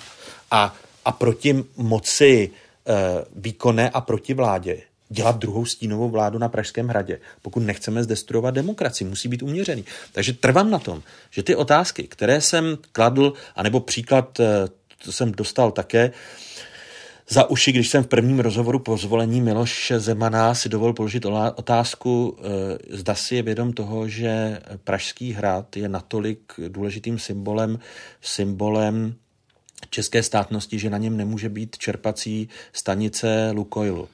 [0.51, 2.93] A, a proti moci e,
[3.37, 9.09] výkonné a proti vládě dělat druhou stínovou vládu na Pražském hradě, pokud nechceme zdestruovat demokracii,
[9.09, 9.85] musí být uměřený.
[10.13, 14.69] Takže trvám na tom, že ty otázky, které jsem kladl, anebo příklad, e,
[15.05, 16.13] to jsem dostal také,
[17.29, 22.37] za uši, když jsem v prvním rozhovoru po zvolení Miloše Zemana si dovolil položit otázku,
[22.39, 27.79] eh, zda si je vědom toho, že Pražský hrad je natolik důležitým symbolem,
[28.21, 29.15] symbolem
[29.91, 34.09] české státnosti, že na něm nemůže být čerpací stanice Lukoilu.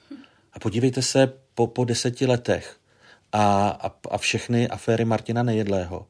[0.52, 2.76] A podívejte se po, po deseti letech
[3.32, 6.06] a, a, a všechny aféry Martina Nejedlého,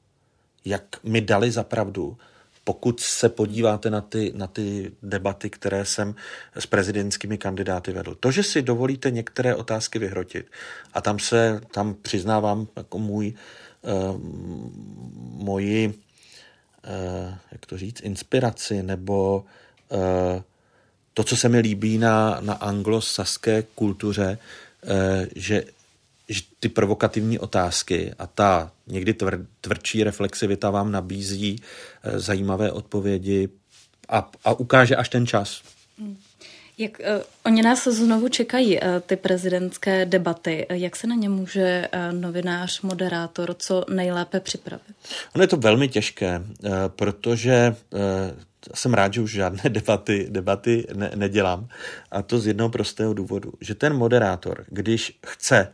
[0.65, 2.17] jak mi dali za pravdu,
[2.70, 6.14] pokud se podíváte na ty, na ty debaty, které jsem
[6.54, 8.14] s prezidentskými kandidáty vedl.
[8.14, 10.46] To, že si dovolíte některé otázky vyhrotit
[10.92, 13.35] a tam se, tam přiznávám jako můj,
[13.83, 14.20] uh,
[15.44, 19.44] moji, uh, jak to říct, inspiraci nebo
[19.88, 20.42] uh,
[21.14, 24.38] to, co se mi líbí na, na anglosaské kultuře,
[24.83, 24.90] uh,
[25.37, 25.64] že
[26.31, 31.57] že ty provokativní otázky a ta někdy tvr, tvrdší reflexivita vám nabízí
[32.03, 33.49] e, zajímavé odpovědi
[34.09, 35.62] a, a ukáže až ten čas.
[35.99, 36.16] Hmm.
[36.79, 40.66] Jak uh, oni nás znovu čekají, uh, ty prezidentské debaty.
[40.71, 44.97] Jak se na ně může uh, novinář, moderátor co nejlépe připravit?
[45.35, 48.01] Ono je to velmi těžké, uh, protože uh,
[48.75, 51.69] jsem rád, že už žádné debaty, debaty ne, nedělám.
[52.11, 55.73] A to z jednoho prostého důvodu, že ten moderátor, když chce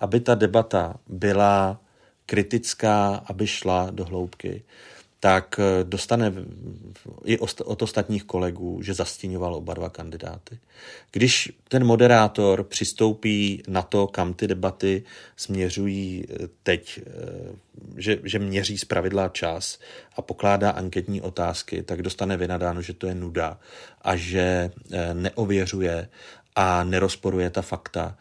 [0.00, 1.80] aby ta debata byla
[2.26, 4.62] kritická, aby šla do hloubky,
[5.20, 6.32] tak eh, dostane
[7.24, 10.58] i od ostatních kolegů, že zastíňoval oba dva kandidáty.
[11.12, 15.02] Když ten moderátor přistoupí na to, kam ty debaty
[15.36, 17.56] směřují eh, teď, eh,
[17.96, 19.78] že, že měří zpravidla čas
[20.16, 23.58] a pokládá anketní otázky, tak dostane vynadáno, že to je nuda
[24.02, 24.70] a že
[25.12, 26.08] neověřuje
[26.56, 28.16] a nerozporuje ta fakta,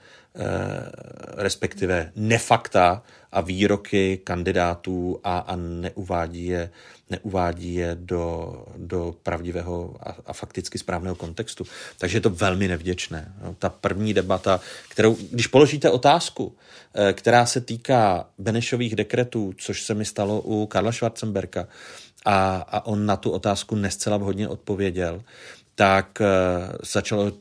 [1.37, 6.69] respektive nefakta a výroky kandidátů a, a neuvádí je,
[7.09, 11.65] neuvádí je do, do pravdivého a, a fakticky správného kontextu.
[11.97, 13.33] Takže je to velmi nevděčné.
[13.43, 16.55] No, ta první debata, kterou, když položíte otázku,
[16.93, 21.67] eh, která se týká Benešových dekretů, což se mi stalo u Karla Schwarzenberka,
[22.25, 25.21] a, a on na tu otázku nescela vhodně odpověděl,
[25.75, 26.25] tak eh,
[26.83, 27.31] začalo,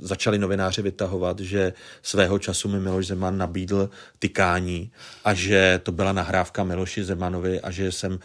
[0.00, 4.90] začali novináři vytahovat, že svého času mi Miloš Zeman nabídl tykání
[5.24, 8.18] a že to byla nahrávka Miloši Zemanovi a že jsem e,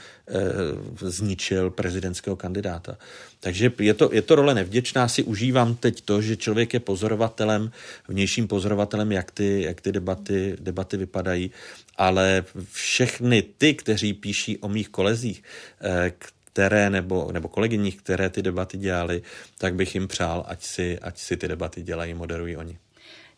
[1.10, 2.98] zničil prezidentského kandidáta.
[3.40, 5.08] Takže je to, je to role nevděčná.
[5.08, 7.72] Si užívám teď to, že člověk je pozorovatelem,
[8.08, 11.52] vnějším pozorovatelem, jak ty, jak ty debaty, debaty vypadají,
[11.98, 15.44] ale všechny ty, kteří píší o mých kolezích,
[15.82, 16.12] e,
[16.58, 19.22] které nebo, nebo kolegyních, které ty debaty dělali,
[19.58, 22.78] tak bych jim přál, ať si, ať si ty debaty dělají, moderují oni.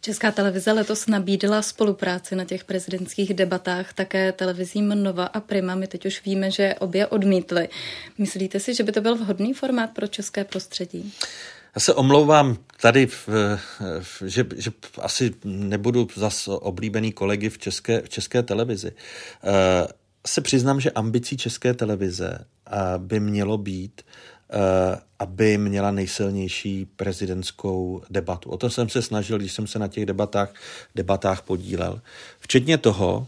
[0.02, 5.76] Česká televize letos nabídla spolupráci na těch prezidentských debatách také televizím Nova a Prima.
[5.76, 7.70] My teď už víme, že obě odmítly.
[8.18, 11.14] Myslíte si, že by to byl vhodný formát pro české prostředí?
[11.76, 13.08] Já se omlouvám tady,
[14.26, 18.92] že, že asi nebudu zas oblíbený kolegy v české, v české televizi.
[20.28, 22.46] Se přiznám, že ambicí české televize
[22.98, 28.50] by mělo být, eh, aby měla nejsilnější prezidentskou debatu.
[28.50, 30.54] O to jsem se snažil, když jsem se na těch debatách,
[30.96, 32.02] debatách podílel.
[32.40, 33.28] Včetně toho,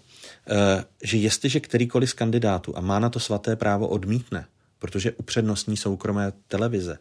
[0.50, 4.46] eh, že jestliže kterýkoliv z kandidátů, a má na to svaté právo, odmítne,
[4.80, 6.98] protože upřednostní soukromé televize,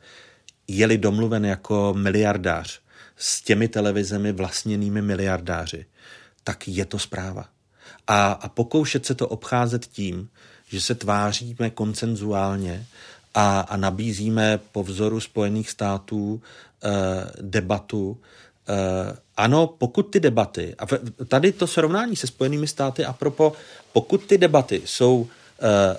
[0.69, 2.81] je-li domluven jako miliardář
[3.17, 5.87] s těmi televizemi vlastněnými miliardáři,
[6.45, 7.49] tak je to zpráva.
[8.13, 10.29] A, a pokoušet se to obcházet tím,
[10.69, 12.87] že se tváříme koncenzuálně
[13.35, 16.43] a, a nabízíme po vzoru Spojených států
[16.85, 16.91] eh,
[17.41, 18.19] debatu.
[18.69, 20.87] Eh, ano, pokud ty debaty, a
[21.25, 23.53] tady to srovnání se Spojenými státy, a propo,
[23.93, 25.29] pokud ty debaty jsou
[25.61, 25.97] eh,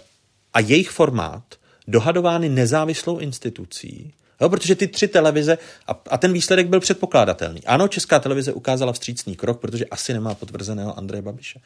[0.53, 1.43] a jejich formát
[1.87, 7.63] dohadovány nezávislou institucí, Jo, protože ty tři televize, a, a ten výsledek byl předpokládatelný.
[7.65, 11.59] Ano, Česká televize ukázala vstřícný krok, protože asi nemá potvrzeného Andreje Babiše.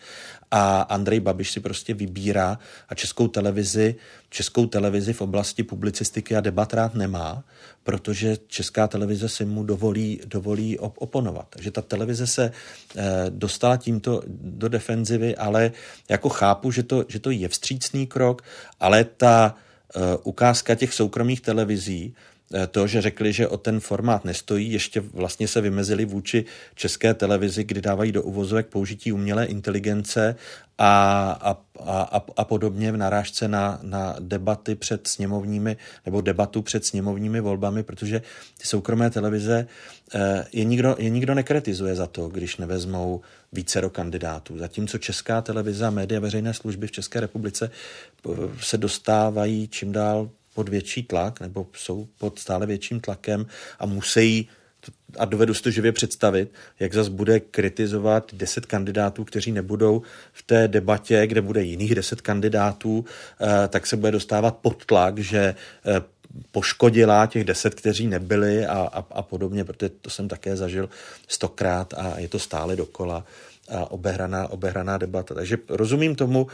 [0.51, 2.59] A Andrej Babiš si prostě vybírá
[2.89, 3.95] a Českou televizi,
[4.30, 7.43] Českou televizi v oblasti publicistiky a debat rád nemá,
[7.84, 11.47] protože Česká televize si mu dovolí, dovolí op- oponovat.
[11.49, 12.51] Takže ta televize se e,
[13.30, 15.71] dostala tímto do defenzivy, ale
[16.09, 18.41] jako chápu, že to, že to je vstřícný krok,
[18.80, 19.55] ale ta
[19.95, 22.15] e, ukázka těch soukromých televizí,
[22.71, 27.63] to, že řekli, že o ten formát nestojí, ještě vlastně se vymezili vůči české televizi,
[27.63, 30.35] kdy dávají do uvozovek použití umělé inteligence
[30.77, 36.85] a, a, a, a podobně v narážce na, na debaty před sněmovními nebo debatu před
[36.85, 38.21] sněmovními volbami, protože
[38.57, 39.67] ty soukromé televize
[40.15, 43.21] eh, je nikdo, je nikdo nekritizuje za to, když nevezmou
[43.53, 44.57] vícero kandidátů.
[44.57, 48.29] Zatímco česká televize a média veřejné služby v České republice eh,
[48.61, 53.45] se dostávají čím dál pod větší tlak nebo jsou pod stále větším tlakem
[53.80, 54.49] a musí
[55.18, 60.01] a dovedu si to živě představit, jak zas bude kritizovat deset kandidátů, kteří nebudou
[60.34, 63.06] v té debatě, kde bude jiných deset kandidátů,
[63.41, 66.01] eh, tak se bude dostávat pod tlak, že eh,
[66.51, 70.89] poškodila těch deset, kteří nebyli a, a, a podobně, protože to jsem také zažil
[71.28, 73.26] stokrát a je to stále dokola
[73.70, 75.36] a obehraná, obehraná debata.
[75.36, 76.47] Takže rozumím tomu,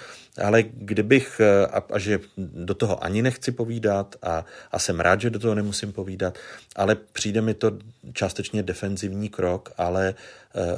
[0.43, 5.22] ale kdybych, e, a, a že do toho ani nechci povídat a, a jsem rád,
[5.22, 6.38] že do toho nemusím povídat,
[6.76, 7.72] ale přijde mi to
[8.14, 10.14] částečně defenzivní krok, ale e,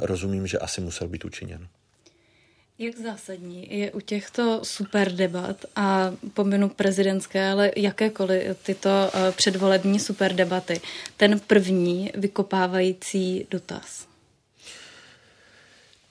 [0.00, 1.68] rozumím, že asi musel být učiněn.
[2.78, 10.00] Jak zásadní je u těchto super debat a pominu prezidentské, ale jakékoliv tyto e, předvolební
[10.00, 10.80] super debaty,
[11.16, 14.13] ten první vykopávající dotaz?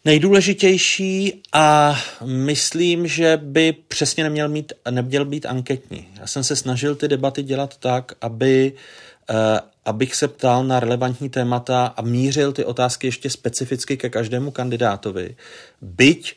[0.05, 6.07] Nejdůležitější a myslím, že by přesně neměl, mít, neměl být anketní.
[6.19, 8.73] Já jsem se snažil ty debaty dělat tak, aby,
[9.29, 9.35] uh,
[9.85, 15.35] abych se ptal na relevantní témata a mířil ty otázky ještě specificky ke každému kandidátovi.
[15.81, 16.35] Byť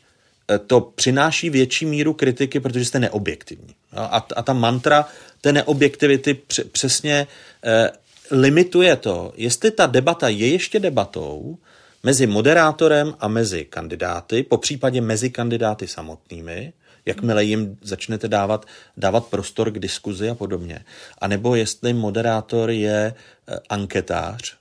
[0.49, 3.75] eh, to přináší větší míru kritiky, protože jste neobjektivní.
[3.91, 5.07] A, a ta mantra
[5.41, 6.33] té neobjektivity
[6.71, 7.27] přesně
[7.63, 7.91] eh,
[8.31, 11.57] limituje to, jestli ta debata je ještě debatou,
[12.03, 16.73] mezi moderátorem a mezi kandidáty, po případě mezi kandidáty samotnými,
[17.05, 18.65] jakmile jim začnete dávat,
[18.97, 20.85] dávat prostor k diskuzi a podobně.
[21.17, 23.13] A nebo jestli moderátor je
[23.47, 24.57] eh, anketář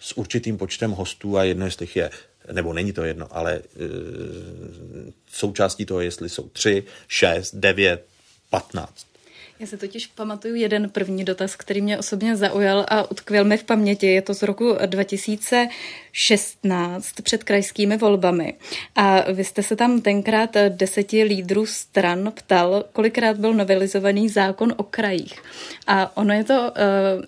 [0.00, 2.10] s určitým počtem hostů a jedno, jestli je
[2.52, 3.62] nebo není to jedno, ale e,
[5.32, 8.06] součástí toho, jestli jsou tři, šest, devět,
[8.50, 9.06] patnáct.
[9.60, 13.64] Já se totiž pamatuju jeden první dotaz, který mě osobně zaujal a utkvěl mi v
[13.64, 14.06] paměti.
[14.06, 18.54] Je to z roku 2016 před krajskými volbami.
[18.96, 24.82] A vy jste se tam tenkrát deseti lídrů stran ptal, kolikrát byl novelizovaný zákon o
[24.82, 25.42] krajích.
[25.86, 26.80] A ono je to eh,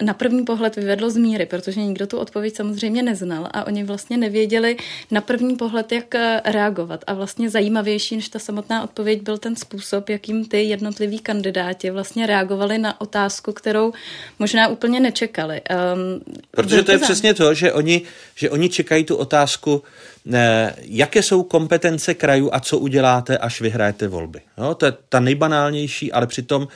[0.05, 4.17] na první pohled vyvedlo z míry, protože nikdo tu odpověď samozřejmě neznal a oni vlastně
[4.17, 4.77] nevěděli
[5.11, 7.05] na první pohled, jak eh, reagovat.
[7.07, 12.22] A vlastně zajímavější než ta samotná odpověď byl ten způsob, jakým ty jednotliví kandidáti vlastně
[12.23, 13.93] vlastně reagovali na otázku, kterou
[14.39, 15.61] možná úplně nečekali.
[15.61, 16.21] Um,
[16.51, 18.03] Protože to je přesně to, že oni,
[18.35, 19.83] že oni čekají tu otázku,
[20.25, 24.41] ne, jaké jsou kompetence krajů a co uděláte, až vyhrajete volby.
[24.59, 26.69] No, to je ta nejbanálnější, ale přitom uh,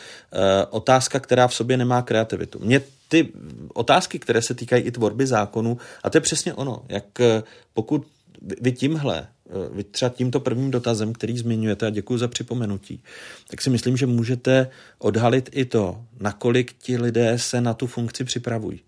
[0.70, 2.58] otázka, která v sobě nemá kreativitu.
[2.62, 3.28] Mě ty
[3.74, 7.42] otázky, které se týkají i tvorby zákonů, a to je přesně ono, jak eh,
[7.74, 8.06] pokud
[8.60, 9.26] vy tímhle
[9.72, 13.02] vy třeba tímto prvním dotazem, který zmiňujete, a děkuji za připomenutí,
[13.50, 18.24] tak si myslím, že můžete odhalit i to, nakolik ti lidé se na tu funkci
[18.24, 18.80] připravují.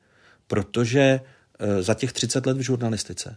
[0.46, 1.00] Protože
[1.58, 3.36] e, za těch 30 let v žurnalistice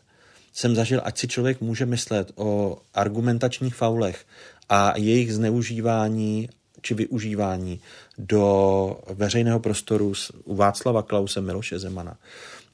[0.53, 4.25] jsem zažil, ať si člověk může myslet o argumentačních faulech
[4.69, 6.49] a jejich zneužívání
[6.81, 7.81] či využívání
[8.17, 10.13] do veřejného prostoru
[10.43, 12.17] u Václava Klause, Miloše Zemana,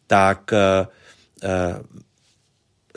[0.07, 0.87] tak e,
[1.43, 1.75] e,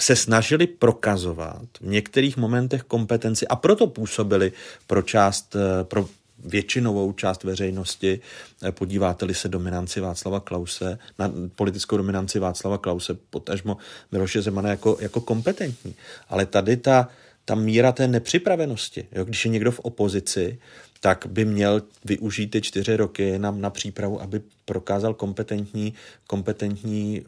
[0.01, 4.53] se snažili prokazovat v některých momentech kompetenci a proto působili
[4.87, 6.09] pro část, eh, pro
[6.45, 8.21] většinovou část veřejnosti,
[8.63, 13.77] eh, podíváte-li se dominanci Václava Klause, na politickou dominanci Václava Klause, potažmo
[14.13, 15.95] Miloše Zemana jako, jako kompetentní.
[16.29, 17.09] Ale tady ta,
[17.45, 20.59] ta míra té nepřipravenosti, jo, když je někdo v opozici,
[21.01, 25.95] tak by měl využít ty čtyři roky na, na přípravu, aby prokázal kompetentní,
[26.27, 27.25] kompetentní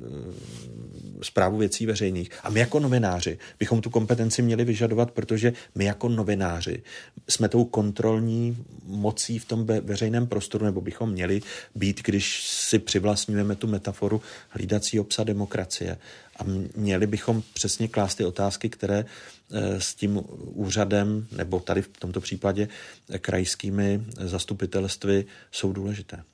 [1.23, 2.31] zprávu věcí veřejných.
[2.43, 6.83] A my jako novináři bychom tu kompetenci měli vyžadovat, protože my jako novináři
[7.29, 11.41] jsme tou kontrolní mocí v tom veřejném prostoru, nebo bychom měli
[11.75, 15.99] být, když si přivlastňujeme tu metaforu hlídací obsa demokracie.
[16.37, 16.45] A
[16.77, 19.05] měli bychom přesně klást ty otázky, které eh,
[19.79, 22.69] s tím úřadem, nebo tady v tomto případě
[23.19, 26.25] krajskými zastupitelstvy jsou důležité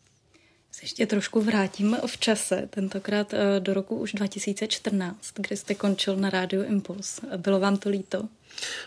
[0.79, 6.17] se ještě trošku vrátím v čase, tentokrát eh, do roku už 2014, kdy jste končil
[6.17, 7.21] na rádiu Impuls.
[7.37, 8.23] Bylo vám to líto?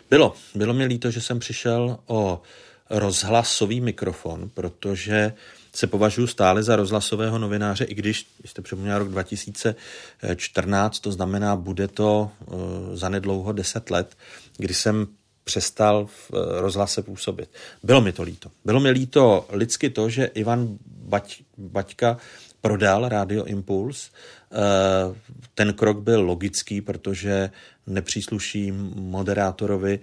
[0.09, 0.35] Bylo.
[0.55, 2.41] Bylo mi líto, že jsem přišel o
[2.89, 5.33] rozhlasový mikrofon, protože
[5.73, 11.87] se považuji stále za rozhlasového novináře, i když jste připomněl rok 2014, to znamená, bude
[11.87, 12.55] to uh,
[12.93, 14.17] zanedlouho 10 let,
[14.57, 15.07] kdy jsem
[15.43, 17.49] přestal v uh, rozhlase působit.
[17.83, 18.51] Bylo mi to líto.
[18.65, 22.17] Bylo mi líto lidsky to, že Ivan Bať, Baťka
[22.61, 24.11] prodal Radio Impuls.
[24.51, 25.15] Uh,
[25.55, 27.49] ten krok byl logický, protože
[27.87, 29.99] nepřísluší moderátorovi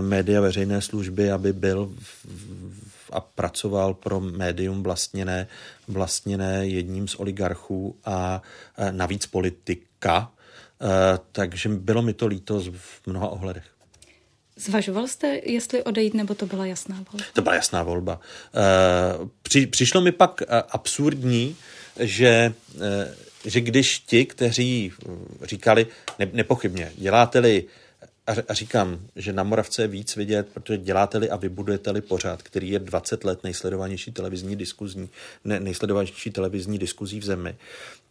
[0.00, 2.26] média veřejné služby, aby byl v,
[3.12, 5.46] a pracoval pro médium vlastněné,
[5.88, 8.42] vlastněné jedním z oligarchů a
[8.90, 10.32] navíc politika,
[11.32, 13.64] takže bylo mi to líto v mnoha ohledech.
[14.56, 17.24] Zvažoval jste, jestli odejít, nebo to byla jasná volba?
[17.32, 18.20] To byla jasná volba.
[19.42, 21.56] Při, přišlo mi pak absurdní,
[22.00, 22.54] že,
[23.44, 24.92] že když ti, kteří
[25.42, 25.86] říkali,
[26.18, 27.64] ne, nepochybně, děláte-li
[28.26, 32.78] a říkám, že na Moravce je víc vidět, protože děláte-li a vybudujete-li pořád, který je
[32.78, 35.08] 20 let nejsledovanější televizní diskuzní,
[35.44, 37.56] ne, nejsledovanější televizní diskuzí v zemi,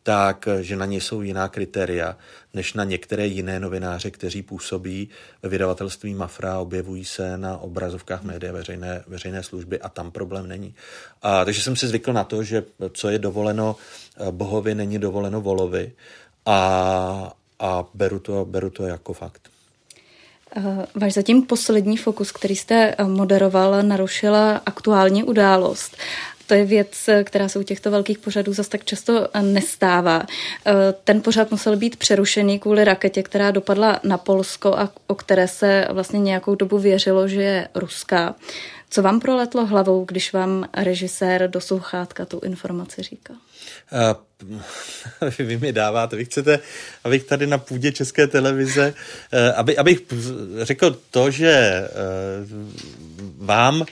[0.03, 2.17] tak, že na ně jsou jiná kritéria,
[2.53, 5.09] než na některé jiné novináře, kteří působí
[5.43, 10.75] ve vydavatelství Mafra, objevují se na obrazovkách média veřejné, veřejné služby a tam problém není.
[11.21, 12.63] A, takže jsem si zvykl na to, že
[12.93, 13.75] co je dovoleno
[14.31, 15.91] Bohovi, není dovoleno Volovi
[16.45, 19.54] a, a beru, to, beru to jako fakt.
[20.57, 25.97] Eh, váš zatím poslední fokus, který jste eh, moderoval, narušila aktuální událost.
[26.47, 30.25] To je věc, která se u těchto velkých pořadů zase tak často eh, nestává.
[31.03, 35.87] Ten pořad musel být přerušený kvůli raketě, která dopadla na Polsko a o které se
[35.91, 38.35] vlastně nějakou dobu věřilo, že je ruská.
[38.95, 43.35] Co vám proletlo hlavou, když vám režisér do sluchátka tu informaci říkal?
[45.19, 46.59] Uh, vy mi dáváte, vy chcete,
[47.03, 49.99] abych tady na půdě České televize, uh, aby, abych
[50.61, 53.85] řekl to, že uh, vám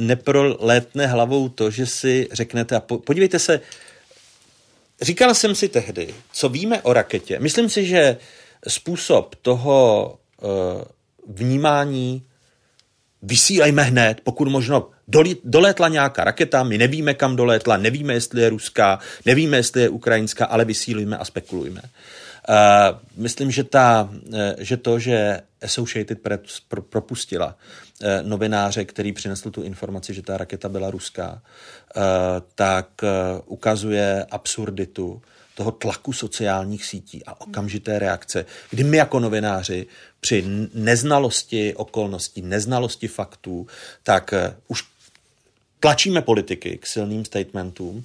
[0.00, 3.60] neprolétne hlavou to, že si řeknete, a po, podívejte se,
[5.00, 7.40] říkal jsem si tehdy, co víme o raketě.
[7.40, 8.16] Myslím si, že
[8.68, 10.48] způsob toho uh,
[11.26, 12.22] vnímání
[13.26, 14.90] vysílejme hned, pokud možno
[15.44, 20.46] dolétla nějaká raketa, my nevíme, kam dolétla, nevíme, jestli je ruská, nevíme, jestli je ukrajinská,
[20.46, 21.82] ale vysílíme a spekulujme.
[21.82, 29.12] Uh, myslím, že, ta, uh, že to, že Associated Press pro, propustila uh, novináře, který
[29.12, 31.42] přinesl tu informaci, že ta raketa byla ruská,
[32.54, 32.88] tak
[33.46, 35.22] ukazuje absurditu
[35.56, 39.86] toho tlaku sociálních sítí a okamžité reakce, kdy my jako novináři
[40.20, 40.44] při
[40.74, 43.66] neznalosti okolností, neznalosti faktů,
[44.02, 44.84] tak eh, už
[45.80, 48.04] tlačíme politiky k silným statementům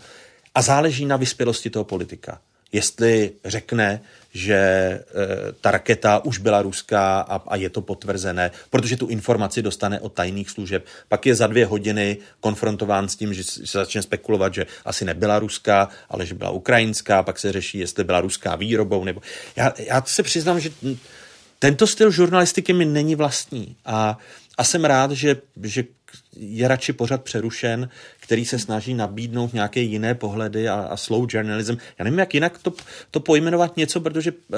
[0.56, 2.41] a záleží na vyspělosti toho politika.
[2.72, 4.02] Jestli řekne,
[4.34, 5.04] že e,
[5.62, 10.14] ta raketa už byla ruská a, a je to potvrzené, protože tu informaci dostane od
[10.14, 10.86] tajných služeb.
[11.08, 15.40] Pak je za dvě hodiny konfrontován s tím, že se začne spekulovat, že asi nebyla
[15.40, 19.04] ruská, ale že byla ukrajinská, pak se řeší, jestli byla ruská výrobou.
[19.04, 19.22] Nebo...
[19.56, 20.70] Já, já se přiznám, že
[21.60, 24.18] tento styl žurnalistiky mi není vlastní a,
[24.58, 25.84] a jsem rád, že, že
[26.36, 27.89] je radši pořad přerušen,
[28.20, 31.78] který se snaží nabídnout nějaké jiné pohledy a, a slow journalism.
[31.99, 32.74] Já nevím, jak jinak to,
[33.12, 34.57] to pojmenovat něco, protože uh,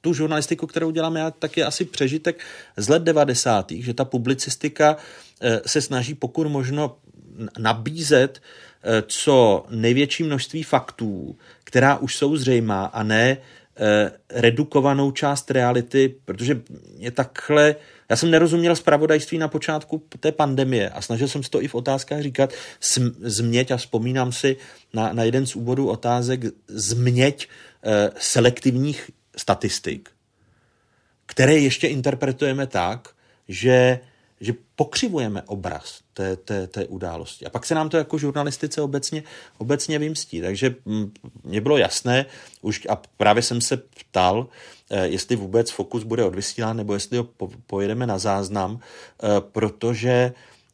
[0.00, 2.44] tu žurnalistiku, kterou dělám já, tak je asi přežitek
[2.76, 3.72] z let 90.
[3.72, 6.96] že ta publicistika uh, se snaží pokud možno
[7.58, 13.36] nabízet uh, co největší množství faktů, která už jsou zřejmá a ne
[14.30, 16.62] redukovanou část reality, protože
[16.98, 17.76] je takhle
[18.14, 21.74] já jsem nerozuměl zpravodajství na počátku té pandemie a snažil jsem si to i v
[21.74, 22.52] otázkách říkat,
[23.20, 24.56] změť a vzpomínám si
[24.94, 27.48] na, na jeden z úvodů otázek, změť
[27.82, 30.10] eh, selektivních statistik,
[31.26, 33.08] které ještě interpretujeme tak,
[33.48, 34.00] že
[34.40, 37.46] že pokřivujeme obraz té, té, té události.
[37.46, 39.22] A pak se nám to jako žurnalistice obecně,
[39.58, 40.40] obecně vymstí.
[40.40, 41.12] Takže mm,
[41.44, 42.26] mně bylo jasné,
[42.62, 44.46] už a právě jsem se ptal,
[44.90, 47.28] eh, jestli vůbec fokus bude odvysílán, nebo jestli ho
[47.66, 50.32] pojedeme na záznam, eh, protože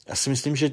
[0.09, 0.71] já si myslím, že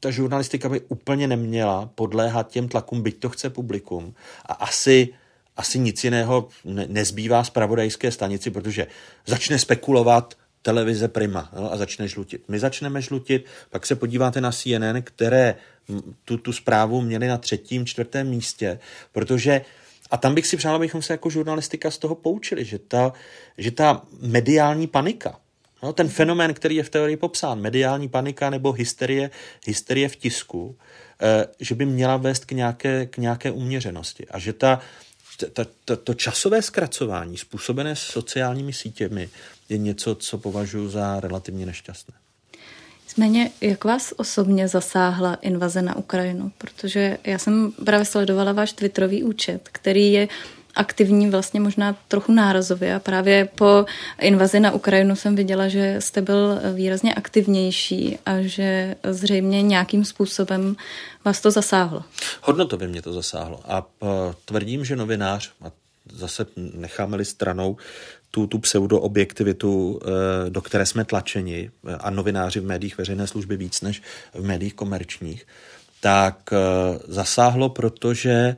[0.00, 4.14] ta žurnalistika by úplně neměla podléhat těm tlakům, byť to chce publikum.
[4.46, 5.08] A asi,
[5.56, 8.86] asi nic jiného ne, nezbývá z pravodajské stanici, protože
[9.26, 10.34] začne spekulovat
[10.64, 12.48] televize Prima no, a začne žlutit.
[12.48, 15.54] My začneme žlutit, pak se podíváte na CNN, které
[16.24, 18.78] tu, tu zprávu měli na třetím, čtvrtém místě,
[19.12, 19.64] protože
[20.10, 23.12] a tam bych si přál, abychom se jako žurnalistika z toho poučili, že ta,
[23.58, 25.40] že ta mediální panika,
[25.82, 29.30] no, ten fenomén, který je v teorii popsán, mediální panika nebo hysterie,
[29.66, 30.76] hysterie v tisku,
[31.20, 34.26] eh, že by měla vést k nějaké, k nějaké uměřenosti.
[34.30, 34.80] A že ta,
[35.52, 39.28] ta, ta, to časové zkracování způsobené sociálními sítěmi
[39.68, 42.14] je něco, co považuji za relativně nešťastné.
[43.04, 46.52] Nicméně, jak vás osobně zasáhla invaze na Ukrajinu?
[46.58, 50.28] Protože já jsem právě sledovala váš Twitterový účet, který je
[50.74, 53.86] aktivní vlastně možná trochu nárazově a právě po
[54.20, 60.76] invazi na Ukrajinu jsem viděla, že jste byl výrazně aktivnější a že zřejmě nějakým způsobem
[61.24, 62.04] vás to zasáhlo.
[62.42, 63.86] Hodnotově mě to zasáhlo a
[64.44, 65.70] tvrdím, že novinář, a
[66.12, 67.76] zase necháme-li stranou
[68.34, 73.56] tu, tu pseudoobjektivitu, eh, do které jsme tlačeni, eh, a novináři v médiích veřejné služby
[73.56, 74.02] víc než
[74.34, 75.46] v médiích komerčních,
[76.00, 76.58] tak eh,
[77.08, 78.56] zasáhlo, protože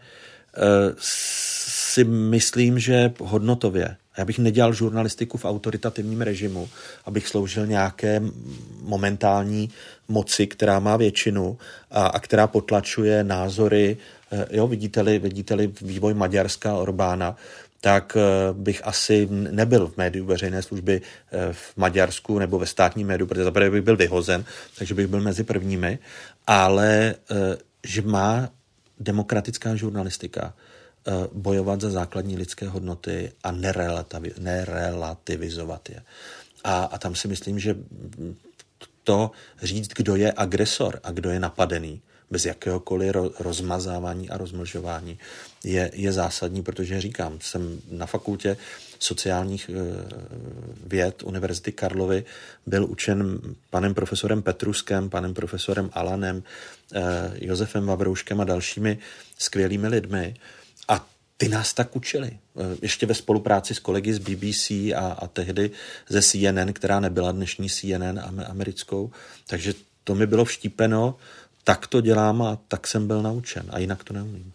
[0.99, 6.69] si myslím, že hodnotově, já bych nedělal žurnalistiku v autoritativním režimu,
[7.05, 8.23] abych sloužil nějaké
[8.81, 9.71] momentální
[10.09, 11.59] moci, která má většinu
[11.91, 13.97] a, a která potlačuje názory.
[14.51, 17.37] Jo, vidíte-li, vidíte-li vývoj Maďarska Orbána,
[17.81, 18.23] tak eh,
[18.53, 23.45] bych asi nebyl v médiu veřejné služby eh, v Maďarsku nebo ve státním médiu, protože
[23.45, 24.45] zaprvé bych byl vyhozen,
[24.79, 25.99] takže bych byl mezi prvními,
[26.47, 28.49] ale eh, že má
[29.01, 30.55] demokratická žurnalistika
[31.33, 33.53] bojovat za základní lidské hodnoty a
[34.39, 36.03] nerelativizovat je.
[36.65, 37.77] A, a tam si myslím, že
[39.05, 39.31] to
[39.63, 45.19] říct, kdo je agresor a kdo je napadený, bez jakéhokoliv rozmazávání a rozmlžování
[45.65, 48.57] je, je zásadní, protože říkám, jsem na fakultě
[48.99, 49.75] sociálních eh,
[50.87, 52.25] věd Univerzity Karlovy
[52.67, 53.39] byl učen
[53.71, 56.43] panem profesorem Petruskem, panem profesorem Alanem,
[56.95, 57.01] eh,
[57.35, 58.99] Josefem Vavrouškem a dalšími
[59.39, 60.35] skvělými lidmi.
[60.89, 62.31] A ty nás tak učili.
[62.31, 65.71] Eh, ještě ve spolupráci s kolegy z BBC a, a tehdy
[66.09, 69.11] ze CNN, která nebyla dnešní CNN americkou.
[69.47, 69.75] Takže
[70.05, 71.17] to mi bylo vštípeno
[71.67, 74.53] tak to dělám a tak jsem byl naučen a jinak to neumím.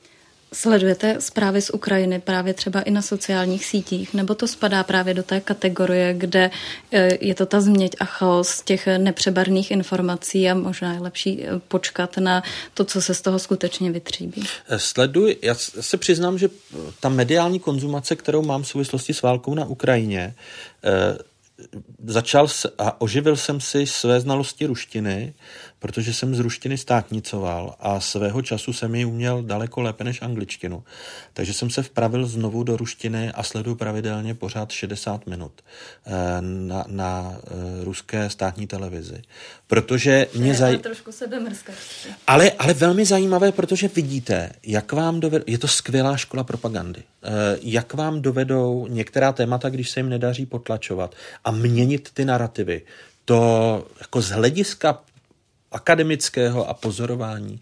[0.54, 5.24] Sledujete zprávy z Ukrajiny právě třeba i na sociálních sítích, nebo to spadá právě do
[5.24, 6.52] té kategorie, kde
[6.92, 11.60] e, je to ta změť a chaos těch nepřebarných informací a možná je lepší e,
[11.60, 12.44] počkat na
[12.74, 14.44] to, co se z toho skutečně vytříbí?
[14.68, 16.50] E, sleduji, já se přiznám, že
[17.00, 20.36] ta mediální konzumace, kterou mám v souvislosti s válkou na Ukrajině,
[22.06, 22.48] začal
[22.78, 25.34] a oživil jsem si své znalosti ruštiny
[25.82, 30.84] protože jsem z ruštiny státnicoval a svého času jsem ji uměl daleko lépe než angličtinu.
[31.34, 35.52] Takže jsem se vpravil znovu do ruštiny a sleduju pravidelně pořád 60 minut
[36.06, 36.12] eh,
[36.42, 37.50] na, na eh,
[37.84, 39.22] ruské státní televizi.
[39.68, 40.78] Protože mě zaj...
[40.78, 41.12] trošku
[42.28, 47.30] ale, ale velmi zajímavé, protože vidíte, jak vám dovedou, je to skvělá škola propagandy, eh,
[47.62, 52.82] jak vám dovedou některá témata, když se jim nedaří potlačovat a měnit ty narrativy.
[53.26, 55.00] To jako z hlediska
[55.72, 57.60] akademického a pozorování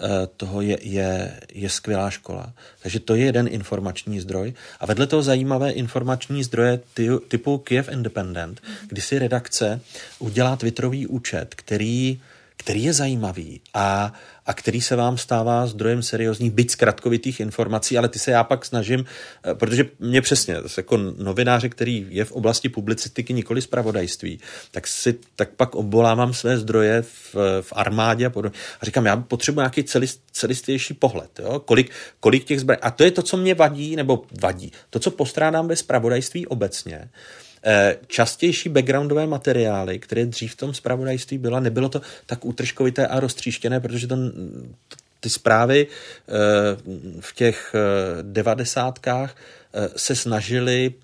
[0.00, 2.52] eh, toho je, je, je skvělá škola.
[2.82, 4.54] Takže to je jeden informační zdroj.
[4.80, 6.80] A vedle toho zajímavé informační zdroje
[7.28, 9.80] typu Kiev Independent, kdy si redakce
[10.18, 12.20] udělá Twitterový účet, který
[12.62, 14.12] který je zajímavý a,
[14.46, 18.64] a který se vám stává zdrojem seriózních, byť zkratkovitých informací, ale ty se já pak
[18.64, 19.04] snažím,
[19.44, 24.40] eh, protože mě přesně, jako novináře, který je v oblasti publicistiky, nikoli zpravodajství,
[24.70, 28.58] tak si tak pak obolávám své zdroje v, v armádě a podobně.
[28.80, 31.60] A říkám, já potřebuji nějaký celist, celistější pohled, jo?
[31.60, 31.90] Kolik,
[32.20, 32.80] kolik těch zbraní.
[32.82, 34.72] A to je to, co mě vadí, nebo vadí.
[34.90, 37.10] To, co postrádám ve zpravodajství obecně,
[38.06, 43.80] častější backgroundové materiály, které dřív v tom zpravodajství bylo, nebylo to tak útržkovité a roztříštěné,
[43.80, 44.16] protože to,
[45.20, 46.32] ty zprávy eh,
[47.20, 47.78] v těch eh,
[48.22, 49.36] devadesátkách
[49.96, 50.94] se snažili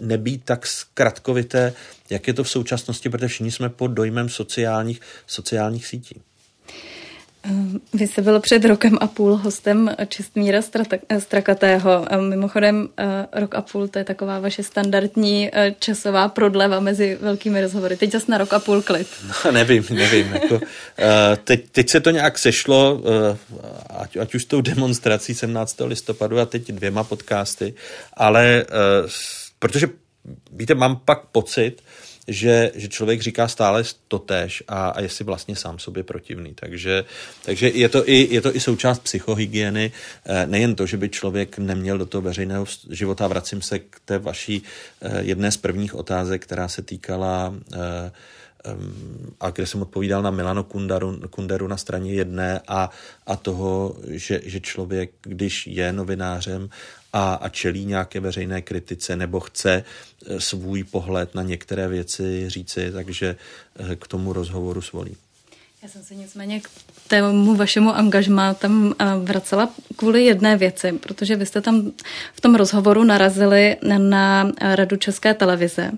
[0.00, 1.72] nebýt tak zkratkovité,
[2.10, 6.20] jak je to v současnosti, protože všichni jsme pod dojmem sociálních, sociálních sítí.
[7.44, 10.60] Ehm, vy jste byl před rokem a půl hostem Čestmíra
[11.18, 12.06] Strakatého.
[12.10, 17.18] Ehm, mimochodem, eh, rok a půl to je taková vaše standardní eh, časová prodleva mezi
[17.20, 17.96] velkými rozhovory.
[17.96, 19.08] Teď zase na rok a půl klid.
[19.44, 20.32] No, nevím, nevím.
[20.32, 20.60] Jako,
[20.98, 23.02] eh, teď, teď se to nějak sešlo,
[23.90, 25.80] ať, ať už s tou demonstrací 17.
[25.84, 27.74] listopadu a teď dvěma podcasty,
[28.14, 28.64] ale
[29.58, 29.86] protože,
[30.52, 31.82] víte, mám pak pocit,
[32.28, 36.54] že, že člověk říká stále totéž a, a je si vlastně sám sobě protivný.
[36.54, 37.04] Takže,
[37.44, 39.92] takže je, to i, je to i součást psychohygieny,
[40.24, 43.28] eh, nejen to, že by člověk neměl do toho veřejného života.
[43.28, 44.62] Vracím se k té vaší
[45.02, 48.12] eh, jedné z prvních otázek, která se týkala eh,
[49.40, 52.90] a kde jsem odpovídal na Milano Kundaru, Kunderu na straně jedné a,
[53.26, 56.68] a toho, že, že člověk, když je novinářem
[57.14, 59.84] a, a čelí nějaké veřejné kritice nebo chce
[60.26, 63.36] eh, svůj pohled na některé věci říci, takže
[63.78, 65.16] eh, k tomu rozhovoru svolí.
[65.82, 66.68] Já jsem se nicméně k
[67.08, 71.92] tému vašemu angažmá tam eh, vracela kvůli jedné věci, protože vy jste tam
[72.34, 75.90] v tom rozhovoru narazili na Radu České televize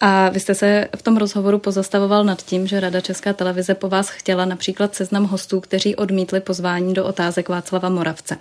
[0.00, 3.88] a vy jste se v tom rozhovoru pozastavoval nad tím, že Rada České televize po
[3.88, 8.38] vás chtěla například seznam hostů, kteří odmítli pozvání do otázek Václava Moravce.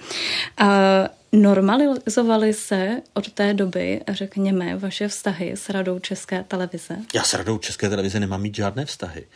[0.57, 6.97] A Normalizovaly se od té doby, řekněme, vaše vztahy s radou České televize?
[7.13, 9.27] Já s radou České televize nemám mít žádné vztahy.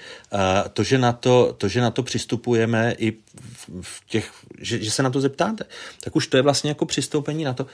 [0.74, 3.12] To, že na to, to, že na to přistupujeme i
[3.82, 5.66] v těch, že, že se na to zeptáte,
[6.04, 7.66] tak už to je vlastně jako přistoupení na to.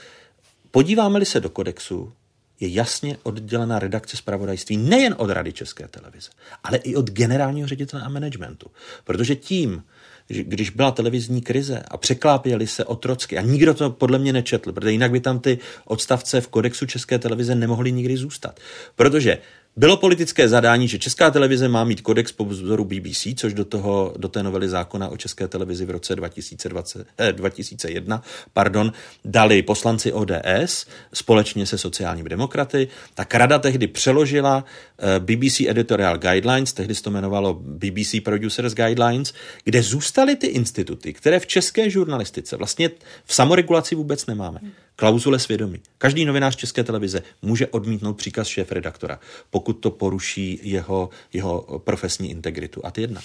[0.70, 2.12] Podíváme-li se do kodexu,
[2.60, 6.30] je jasně oddělená redakce zpravodajství nejen od Rady České televize,
[6.64, 8.70] ale i od generálního ředitele a managementu.
[9.04, 9.82] Protože tím,
[10.28, 14.92] když byla televizní krize a překlápěli se otrocky a nikdo to podle mě nečetl, protože
[14.92, 18.60] jinak by tam ty odstavce v kodexu České televize nemohly nikdy zůstat.
[18.96, 19.38] Protože
[19.76, 24.14] bylo politické zadání, že Česká televize má mít kodex po vzoru BBC, což do, toho,
[24.16, 28.92] do té novely zákona o České televizi v roce 2020, eh, 2001 pardon,
[29.24, 32.88] dali poslanci ODS společně se sociálními demokraty.
[33.14, 34.64] Tak rada tehdy přeložila
[34.98, 41.12] eh, BBC Editorial Guidelines, tehdy se to jmenovalo BBC Producers Guidelines, kde zůstaly ty instituty,
[41.12, 42.90] které v české žurnalistice vlastně
[43.24, 44.60] v samoregulaci vůbec nemáme.
[44.96, 45.80] Klauzule svědomí.
[45.98, 49.20] Každý novinář České televize může odmítnout příkaz šéf redaktora,
[49.50, 52.86] pokud to poruší jeho, jeho profesní integritu.
[52.86, 53.20] A ty jedna.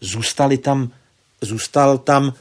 [0.00, 0.90] Zůstali tam,
[1.40, 2.32] zůstal tam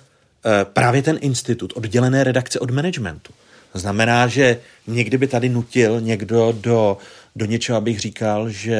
[0.46, 3.34] e, právě ten institut oddělené redakce od managementu.
[3.74, 6.98] Znamená, že někdy by tady nutil někdo do,
[7.36, 8.74] do něčeho, abych říkal, že,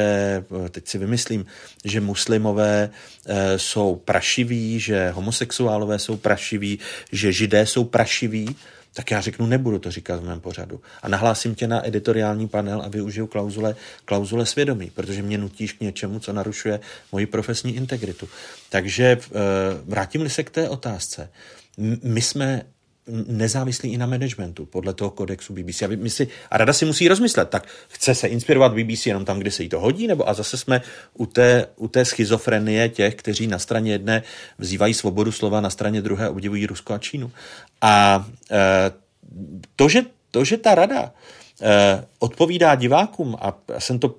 [0.66, 1.46] eh, teď si vymyslím,
[1.84, 2.90] že muslimové
[3.26, 6.78] e, jsou prašiví, že homosexuálové jsou prašiví,
[7.12, 8.56] že židé jsou prašiví,
[8.94, 10.80] tak já řeknu, nebudu to říkat v mém pořadu.
[11.02, 15.80] A nahlásím tě na editoriální panel a využiju klauzule, klauzule svědomí, protože mě nutíš k
[15.80, 16.80] něčemu, co narušuje
[17.12, 18.28] moji profesní integritu.
[18.70, 19.30] Takže eh,
[19.84, 21.30] vrátím-li se k té otázce.
[22.02, 22.62] My jsme
[23.26, 25.82] nezávislí i na managementu, podle toho kodexu BBC.
[25.82, 29.38] A, my si, a rada si musí rozmyslet, tak chce se inspirovat BBC jenom tam,
[29.38, 30.80] kde se jí to hodí, nebo a zase jsme
[31.14, 34.22] u té, u té schizofrenie těch, kteří na straně jedné
[34.58, 37.30] vzývají svobodu slova, na straně druhé obdivují Rusko a Čínu.
[37.80, 38.90] A e,
[39.76, 41.12] to, že, to, že ta rada
[41.62, 44.14] e, odpovídá divákům, a já jsem to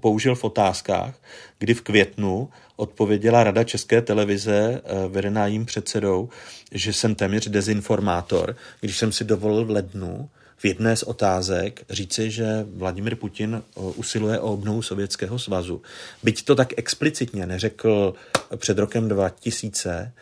[0.00, 1.14] použil v otázkách,
[1.58, 6.28] kdy v květnu odpověděla Rada České televize, e, vedená jím předsedou,
[6.72, 10.28] že jsem téměř dezinformátor, když jsem si dovolil v lednu
[10.64, 15.82] v jedné z otázek říci, že Vladimir Putin usiluje o obnovu Sovětského svazu.
[16.22, 18.14] Byť to tak explicitně neřekl
[18.56, 20.12] před rokem 2000,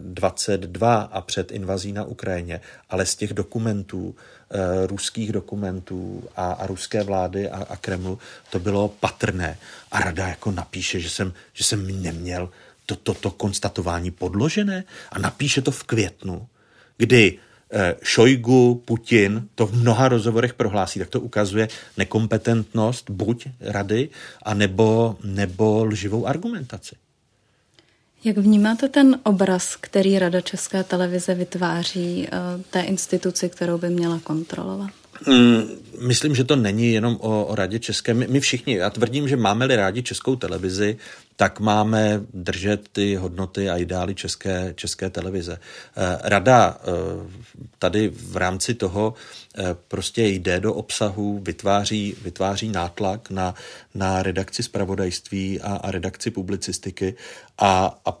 [0.00, 4.14] 22 a před invazí na Ukrajině, ale z těch dokumentů,
[4.50, 8.18] eh, ruských dokumentů a, a ruské vlády a, a Kremlu
[8.50, 9.58] to bylo patrné.
[9.90, 12.50] A rada jako napíše, že jsem, že jsem neměl
[12.86, 16.46] toto to, to konstatování podložené a napíše to v květnu,
[16.96, 17.47] kdy eh,
[18.02, 24.08] Šojgu, Putin to v mnoha rozhovorech prohlásí, tak to ukazuje nekompetentnost buď rady,
[24.42, 26.96] a nebo, nebo lživou argumentaci.
[28.24, 32.30] Jak vnímáte ten obraz, který Rada České televize vytváří eh,
[32.70, 34.90] té instituci, kterou by měla kontrolovat?
[35.26, 35.62] Mm,
[36.00, 38.14] myslím, že to není jenom o, o Radě České.
[38.14, 40.96] My, my všichni, já tvrdím, že máme-li rádi Českou televizi,
[41.36, 45.58] tak máme držet ty hodnoty a ideály České, české televize.
[45.96, 46.90] Eh, Rada eh,
[47.78, 49.14] tady v rámci toho
[49.58, 53.54] eh, prostě jde do obsahu, vytváří, vytváří nátlak na,
[53.94, 57.14] na redakci zpravodajství a, a redakci publicistiky
[57.58, 58.18] a, a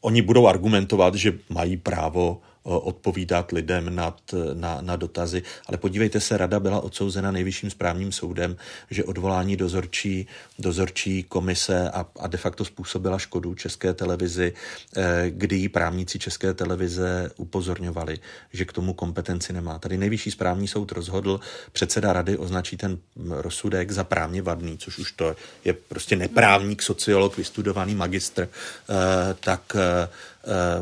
[0.00, 5.42] oni budou argumentovat, že mají právo odpovídat lidem nad, na, na dotazy.
[5.66, 8.56] Ale podívejte se, rada byla odsouzena nejvyšším správním soudem,
[8.90, 10.26] že odvolání dozorčí,
[10.58, 14.52] dozorčí komise a, a de facto způsobila škodu České televizi,
[14.96, 18.18] eh, kdy právníci České televize upozorňovali,
[18.52, 19.78] že k tomu kompetenci nemá.
[19.78, 21.40] Tady nejvyšší správní soud rozhodl,
[21.72, 22.98] předseda rady označí ten
[23.30, 29.76] rozsudek za právně vadný, což už to je prostě neprávník, sociolog, vystudovaný magistr, eh, tak
[29.76, 30.08] eh,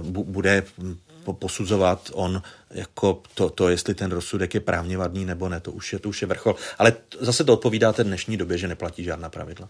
[0.02, 0.62] bude
[1.32, 5.92] posuzovat on jako to, to, jestli ten rozsudek je právně vadný nebo ne, to už
[5.92, 6.56] je, to už je vrchol.
[6.78, 9.68] Ale zase to odpovídá té dnešní době, že neplatí žádná pravidla.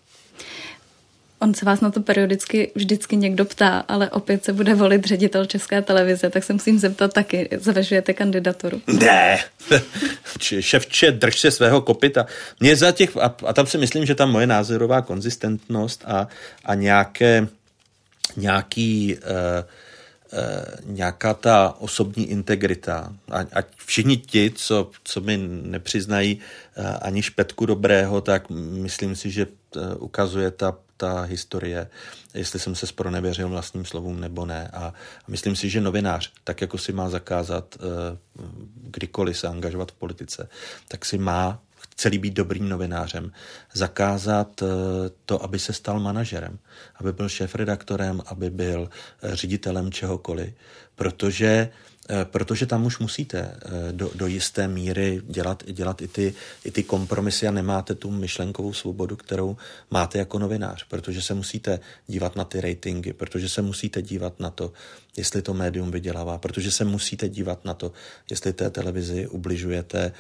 [1.39, 5.47] On se vás na to periodicky vždycky někdo ptá, ale opět se bude volit ředitel
[5.47, 8.83] České televize, tak se musím zeptat taky, zvažujete kandidaturu?
[8.87, 9.39] Ne,
[10.61, 12.27] ševče, drž se svého kopita.
[12.61, 16.29] Mě za těch, a, a tam si myslím, že ta moje názorová konzistentnost a,
[16.65, 17.49] a nějaké,
[18.37, 19.65] nějaký uh,
[20.85, 23.13] nějaká ta osobní integrita.
[23.31, 26.41] A, všichni ti, co, co mi nepřiznají
[27.03, 29.47] ani špetku dobrého, tak myslím si, že
[29.99, 31.91] ukazuje ta ta historie,
[32.35, 34.71] jestli jsem se spronevěřil vlastním slovům nebo ne.
[34.73, 34.95] A,
[35.29, 37.79] myslím si, že novinář, tak jako si má zakázat
[38.75, 40.49] kdykoliv se angažovat v politice,
[40.89, 41.63] tak si má
[41.97, 43.33] celý být dobrým novinářem,
[43.73, 44.69] zakázat uh,
[45.27, 46.59] to, aby se stal manažerem,
[46.97, 50.55] aby byl šéf-redaktorem, aby byl uh, ředitelem čehokoliv,
[50.95, 51.71] protože
[52.09, 56.35] Eh, protože tam už musíte eh, do, do jisté míry dělat, dělat i, ty,
[56.65, 59.57] i ty kompromisy a nemáte tu myšlenkovou svobodu, kterou
[59.91, 64.51] máte jako novinář, protože se musíte dívat na ty ratingy, protože se musíte dívat na
[64.51, 64.73] to,
[65.17, 67.93] jestli to médium vydělává, protože se musíte dívat na to,
[68.31, 70.13] jestli té televizi ubližujete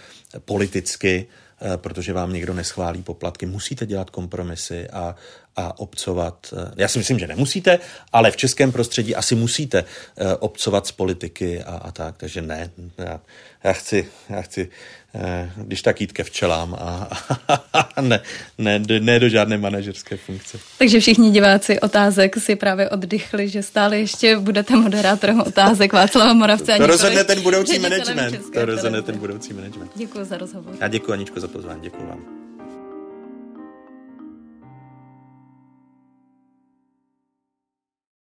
[0.44, 1.43] politicky, Eh,
[1.76, 3.46] protože vám někdo neschválí poplatky.
[3.46, 5.16] Musíte dělat kompromisy a,
[5.56, 6.54] a obcovat.
[6.56, 7.78] Eh, já si myslím, že nemusíte,
[8.12, 12.16] ale v českém prostředí asi musíte eh, obcovat z politiky a, a tak.
[12.16, 13.20] Takže ne, já,
[13.64, 14.68] já chci, já chci
[15.56, 17.08] když tak jít ke včelám a,
[17.96, 18.20] a ne,
[18.58, 20.58] ne, ne do žádné manažerské funkce.
[20.78, 26.76] Takže všichni diváci otázek si právě oddychli, že stále ještě budete moderátorem otázek Václava Moravce.
[26.76, 28.52] To rozhodne ten budoucí management.
[28.54, 29.90] To rozhodne ten budoucí management.
[29.94, 30.74] Děkuji za rozhovor.
[30.80, 32.43] Já děkuji Aničko za pozvání, děkuji vám.